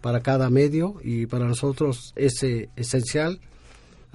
[0.00, 3.40] para cada medio y para nosotros es eh, esencial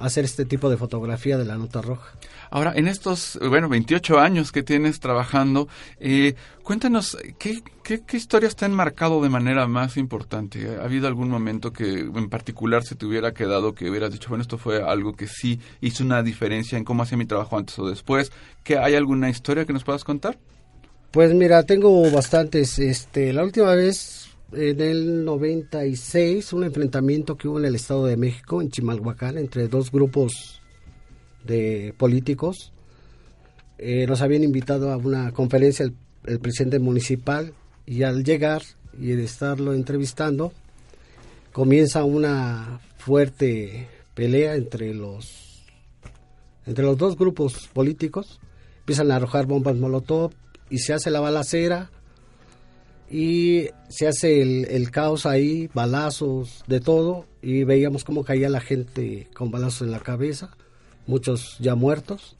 [0.01, 2.13] hacer este tipo de fotografía de la nota roja.
[2.51, 5.67] Ahora, en estos, bueno, 28 años que tienes trabajando,
[5.99, 10.77] eh, cuéntanos, ¿qué, ¿qué, historias te han marcado de manera más importante?
[10.77, 14.41] ¿Ha habido algún momento que en particular se te hubiera quedado que hubieras dicho, bueno,
[14.41, 17.87] esto fue algo que sí hizo una diferencia en cómo hacía mi trabajo antes o
[17.87, 18.31] después?
[18.63, 20.37] ¿Que ¿Hay alguna historia que nos puedas contar?
[21.11, 22.77] Pues mira, tengo bastantes.
[22.77, 24.18] Este, la última vez
[24.51, 29.67] en el 96 un enfrentamiento que hubo en el Estado de México, en Chimalhuacán, entre
[29.67, 30.61] dos grupos
[31.45, 32.71] de políticos.
[33.77, 37.53] Eh, nos habían invitado a una conferencia el, presidente municipal
[37.85, 38.61] y al llegar
[38.99, 40.51] y estarlo entrevistando,
[41.53, 45.63] comienza una fuerte pelea entre los
[46.65, 48.39] entre los dos grupos políticos,
[48.79, 50.33] empiezan a arrojar bombas molotov
[50.69, 51.89] y se hace la balacera
[53.09, 59.27] y se hace el, caos ahí, balazos, de todo, y veíamos cómo caía la gente
[59.33, 60.51] con balazos en la cabeza,
[61.07, 62.37] muchos ya muertos,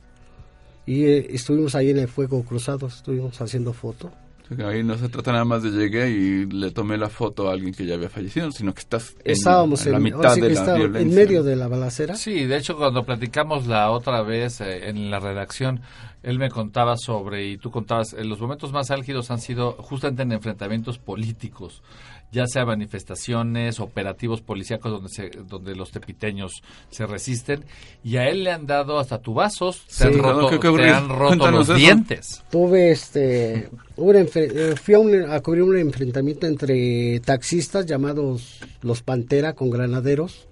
[0.86, 4.12] y eh, estuvimos ahí en el fuego cruzado, estuvimos haciendo foto.
[4.58, 7.74] Ahí no se trata nada más de llegué y le tomé la foto a alguien
[7.74, 11.02] que ya había fallecido, sino que estás en, Estábamos en, la mitad de la violencia.
[11.02, 12.16] En medio de la balacera.
[12.16, 15.82] Sí, de hecho cuando platicamos la otra vez eh, en la redacción,
[16.24, 20.24] él me contaba sobre, y tú contabas, eh, los momentos más álgidos han sido justamente
[20.24, 21.84] en enfrentamientos políticos,
[22.32, 27.64] ya sea manifestaciones, operativos policíacos donde, se, donde los tepiteños se resisten,
[28.04, 32.44] y a él le han dado hasta tubazos, te han roto, los dientes.
[32.52, 39.70] Tuve este, eh, fui a, a cubrir un enfrentamiento entre taxistas llamados los Pantera con
[39.70, 40.48] granaderos,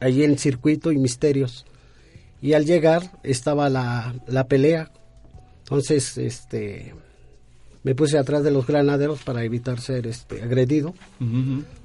[0.00, 1.66] allí en Circuito y Misterios
[2.40, 4.90] y al llegar estaba la, la pelea.
[5.60, 6.94] Entonces, este,
[7.86, 10.92] me puse atrás de los granaderos para evitar ser este, agredido.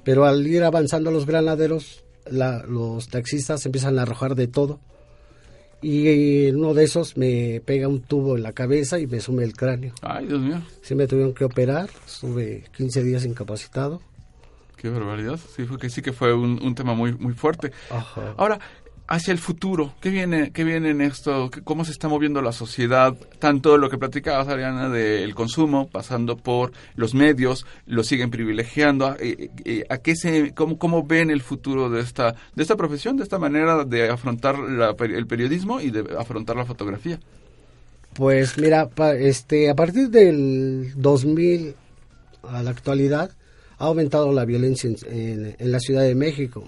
[0.02, 4.80] Pero al ir avanzando los granaderos, los taxistas empiezan a arrojar de todo.
[5.80, 9.52] Y uno de esos me pega un tubo en la cabeza y me sume el
[9.52, 9.94] cráneo.
[10.02, 10.60] Ay, Dios mío.
[10.80, 14.02] Sí me tuvieron que operar, estuve 15 días incapacitado.
[14.76, 15.38] Qué barbaridad.
[15.54, 17.70] Sí, fue que sí que fue un, un tema muy muy fuerte.
[18.36, 18.58] Ahora,
[19.12, 21.50] hacia el futuro, ¿qué viene, qué viene en esto?
[21.64, 23.14] ¿Cómo se está moviendo la sociedad?
[23.38, 29.08] Tanto lo que platicabas, Ariana, del consumo, pasando por los medios, lo siguen privilegiando.
[29.08, 32.74] ¿A, eh, eh, a qué se, cómo, cómo, ven el futuro de esta, de esta
[32.76, 34.56] profesión, de esta manera de afrontar
[34.98, 37.20] el periodismo y de afrontar la fotografía?
[38.14, 38.88] Pues mira,
[39.18, 41.74] este, a partir del 2000
[42.44, 43.30] a la actualidad
[43.76, 46.64] ha aumentado la violencia en la Ciudad de México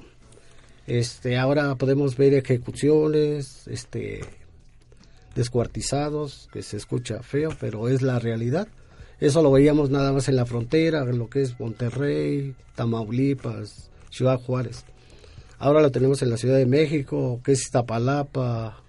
[0.87, 4.20] este, ahora podemos ver ejecuciones, este,
[5.35, 8.68] descuartizados, que se escucha feo, pero es la realidad.
[9.20, 14.41] Eso lo veíamos nada más en la frontera, en lo que es Monterrey, Tamaulipas, Ciudad
[14.41, 14.85] Juárez.
[15.59, 18.84] Ahora lo tenemos en la Ciudad de México, que es Iztapalapa,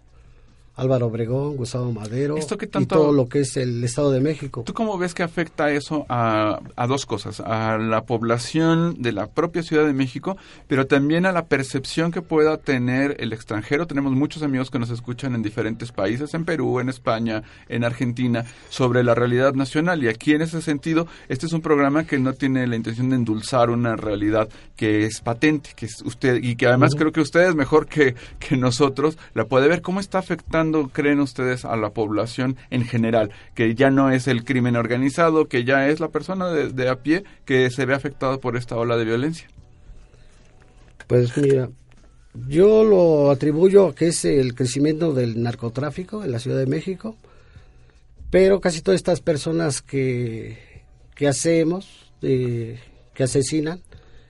[0.75, 4.63] Álvaro Obregón, Gustavo Madero y todo lo que es el Estado de México.
[4.65, 7.39] ¿Tú cómo ves que afecta eso a, a, dos cosas?
[7.39, 12.21] A la población de la propia Ciudad de México, pero también a la percepción que
[12.21, 13.87] pueda tener el extranjero.
[13.87, 18.45] Tenemos muchos amigos que nos escuchan en diferentes países, en Perú, en España, en Argentina,
[18.69, 20.03] sobre la realidad nacional.
[20.03, 23.15] Y aquí en ese sentido, este es un programa que no tiene la intención de
[23.15, 27.55] endulzar una realidad que es patente, que es usted, y que además creo que ustedes
[27.55, 29.81] mejor que, que nosotros la puede ver.
[29.81, 33.31] ¿Cómo está afectando creen ustedes a la población en general?
[33.53, 37.23] Que ya no es el crimen organizado, que ya es la persona de, a pie
[37.45, 39.47] que se ve afectada por esta ola de violencia.
[41.07, 41.69] Pues mira,
[42.47, 47.15] yo lo atribuyo a que es el crecimiento del narcotráfico en la Ciudad de México,
[48.29, 50.57] pero casi todas estas personas que,
[51.15, 52.79] que hacemos, que
[53.19, 53.81] asesinan,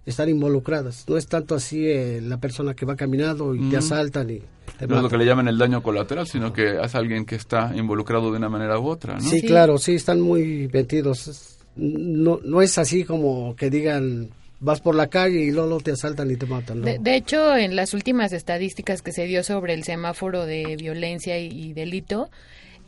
[0.05, 1.05] están involucradas.
[1.07, 4.41] No es tanto así eh, la persona que va caminando y te asaltan y
[4.87, 7.71] no es lo que le llaman el daño colateral, sino que es alguien que está
[7.75, 9.21] involucrado de una manera u otra, ¿no?
[9.21, 11.57] Sí, claro, sí, están muy metidos.
[11.75, 16.31] No, no es así como que digan vas por la calle y luego te asaltan
[16.31, 16.81] y te matan.
[16.81, 21.73] De, hecho, en las últimas estadísticas que se dio sobre el semáforo de violencia y,
[21.73, 22.29] delito,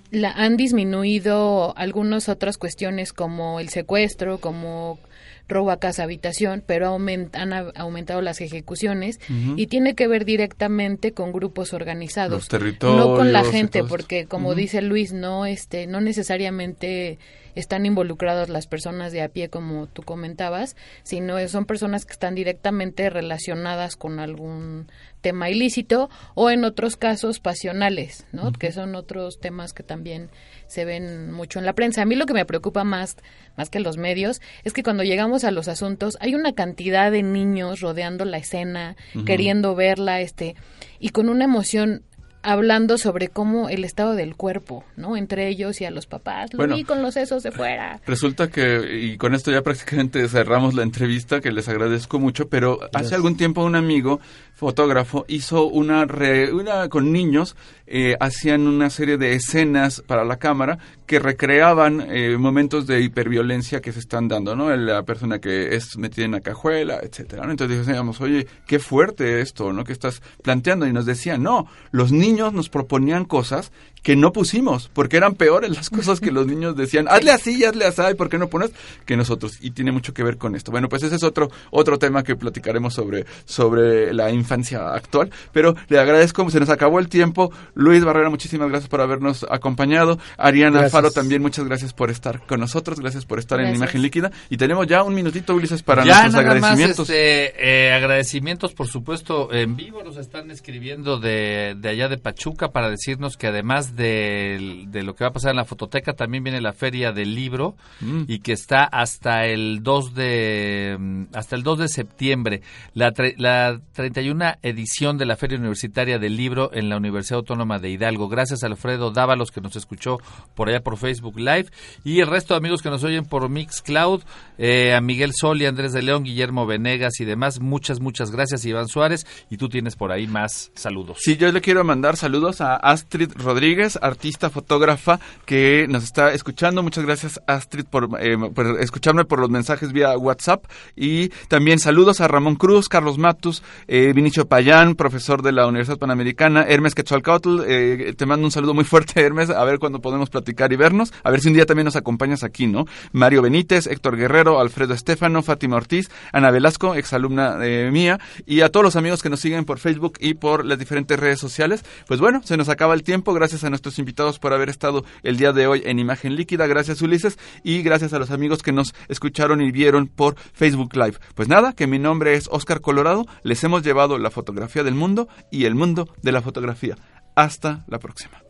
[0.09, 4.99] la, han disminuido algunas otras cuestiones como el secuestro, como
[5.47, 9.19] robo a casa habitación, pero han aumentado las ejecuciones
[9.55, 12.47] y tiene que ver directamente con grupos organizados,
[12.81, 17.19] no con la gente, porque como dice Luis, no este no necesariamente
[17.55, 22.35] están involucradas las personas de a pie como tú comentabas, sino son personas que están
[22.35, 24.87] directamente relacionadas con algún
[25.21, 28.51] tema ilícito o en otros casos pasionales, ¿no?
[28.51, 30.29] Que son otros temas que también
[30.67, 32.01] se ven mucho en la prensa.
[32.01, 33.17] A mí lo que me preocupa más,
[33.55, 37.23] más que los medios, es que cuando llegamos a los asuntos hay una cantidad de
[37.23, 38.95] niños rodeando la escena,
[39.25, 40.55] queriendo verla, este,
[40.99, 42.03] y con una emoción
[42.47, 45.17] hablando sobre cómo el estado del cuerpo, ¿no?
[45.17, 46.53] Entre ellos y a los papás.
[46.53, 47.99] Lo vi con los sesos de fuera.
[48.07, 52.79] Resulta que, y con esto ya prácticamente cerramos la entrevista, que les agradezco mucho, pero
[52.93, 54.21] hace algún tiempo un amigo
[54.55, 56.07] fotógrafo hizo una,
[56.53, 62.37] una con niños, eh, hacían una serie de escenas para la cámara que recreaban eh,
[62.37, 64.75] momentos de hiperviolencia que se están dando, ¿no?
[64.75, 67.43] La persona que es metida en la cajuela, etcétera.
[67.49, 69.83] Entonces decíamos, oye, qué fuerte esto, ¿no?
[69.83, 73.71] Que estás planteando y nos decían, no, los niños nos proponían cosas
[74.07, 77.83] que no pusimos, porque eran peores las cosas que los niños decían, hazle así, hazle
[77.83, 78.71] así, ¿por qué no pones?
[79.05, 80.71] Que nosotros, y tiene mucho que ver con esto.
[80.71, 85.75] Bueno, pues ese es otro, otro tema que platicaremos sobre, sobre la infancia actual, pero
[85.89, 87.51] le agradezco, se nos acabó el tiempo.
[87.73, 90.17] Luis Barrera, muchísimas gracias por habernos acompañado.
[90.37, 94.31] Ariana Faro también, muchas gracias por estar con nosotros, gracias por estar en Imagen Líquida.
[94.49, 97.09] Y tenemos ya un minutito, Ulises, para nuestros agradecimientos.
[97.09, 102.69] este, eh, agradecimientos, por supuesto, en vivo nos están escribiendo de, de allá de Pachuca
[102.69, 106.61] para decirnos que además de, lo que va a pasar en la fototeca, también viene
[106.61, 108.23] la feria del libro mm.
[108.27, 112.61] y que está hasta el 2 de mm, hasta el 2 de septiembre,
[112.93, 117.89] la, la 31 edición de la Feria Universitaria del Libro en la Universidad Autónoma de
[117.89, 118.29] Hidalgo.
[118.29, 120.19] Gracias a Alfredo Dávalos que nos escuchó
[120.55, 121.67] por allá por Facebook Live
[122.03, 124.21] y el resto de amigos que nos oyen por Mixcloud,
[124.57, 127.59] eh, a Miguel Sol y Andrés de León, Guillermo Venegas y demás.
[127.59, 131.17] Muchas, muchas gracias Iván Suárez y tú tienes por ahí más saludos.
[131.21, 136.83] Sí, yo le quiero mandar saludos a Astrid Rodríguez artista, fotógrafa, que nos está escuchando.
[136.83, 138.37] Muchas gracias, Astrid, por, eh,
[138.79, 140.65] escucharme por los mensajes vía WhatsApp.
[140.95, 145.97] Y también saludos a Ramón Cruz, Carlos Matus, eh, Vinicio Payán, profesor de la Universidad
[145.97, 147.61] Panamericana, Hermes Quetzalcoatl.
[147.67, 151.13] Eh, te mando un saludo muy fuerte, Hermes, a ver cuándo podemos platicar y vernos.
[151.23, 152.85] A ver si un día también nos acompañas aquí, ¿no?
[153.11, 158.69] Mario Benítez, Héctor Guerrero, Alfredo Estefano, Fátima Ortiz, Ana Velasco, exalumna eh, mía, y a
[158.69, 161.83] todos los amigos que nos siguen por Facebook y por las diferentes redes sociales.
[162.07, 163.33] Pues bueno, se nos acaba el tiempo.
[163.33, 166.65] Gracias a nuestros invitados por haber estado el día de hoy en Imagen Líquida.
[166.67, 171.17] Gracias Ulises y gracias a los amigos que nos escucharon y vieron por Facebook Live.
[171.35, 173.25] Pues nada, que mi nombre es Oscar Colorado.
[173.43, 176.97] Les hemos llevado la fotografía del mundo y el mundo de la fotografía.
[177.35, 178.41] Hasta la próxima.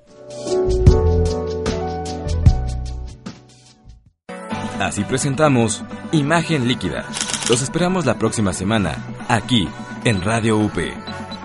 [4.79, 7.05] Así presentamos Imagen Líquida.
[7.49, 9.67] Los esperamos la próxima semana, aquí,
[10.03, 10.77] en Radio UP.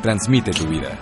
[0.02, 0.98] Transmite tu vida.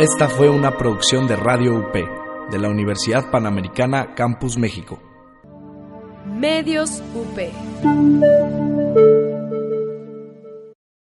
[0.00, 4.98] Esta fue una producción de Radio UP, de la Universidad Panamericana Campus México.
[6.24, 7.38] Medios UP.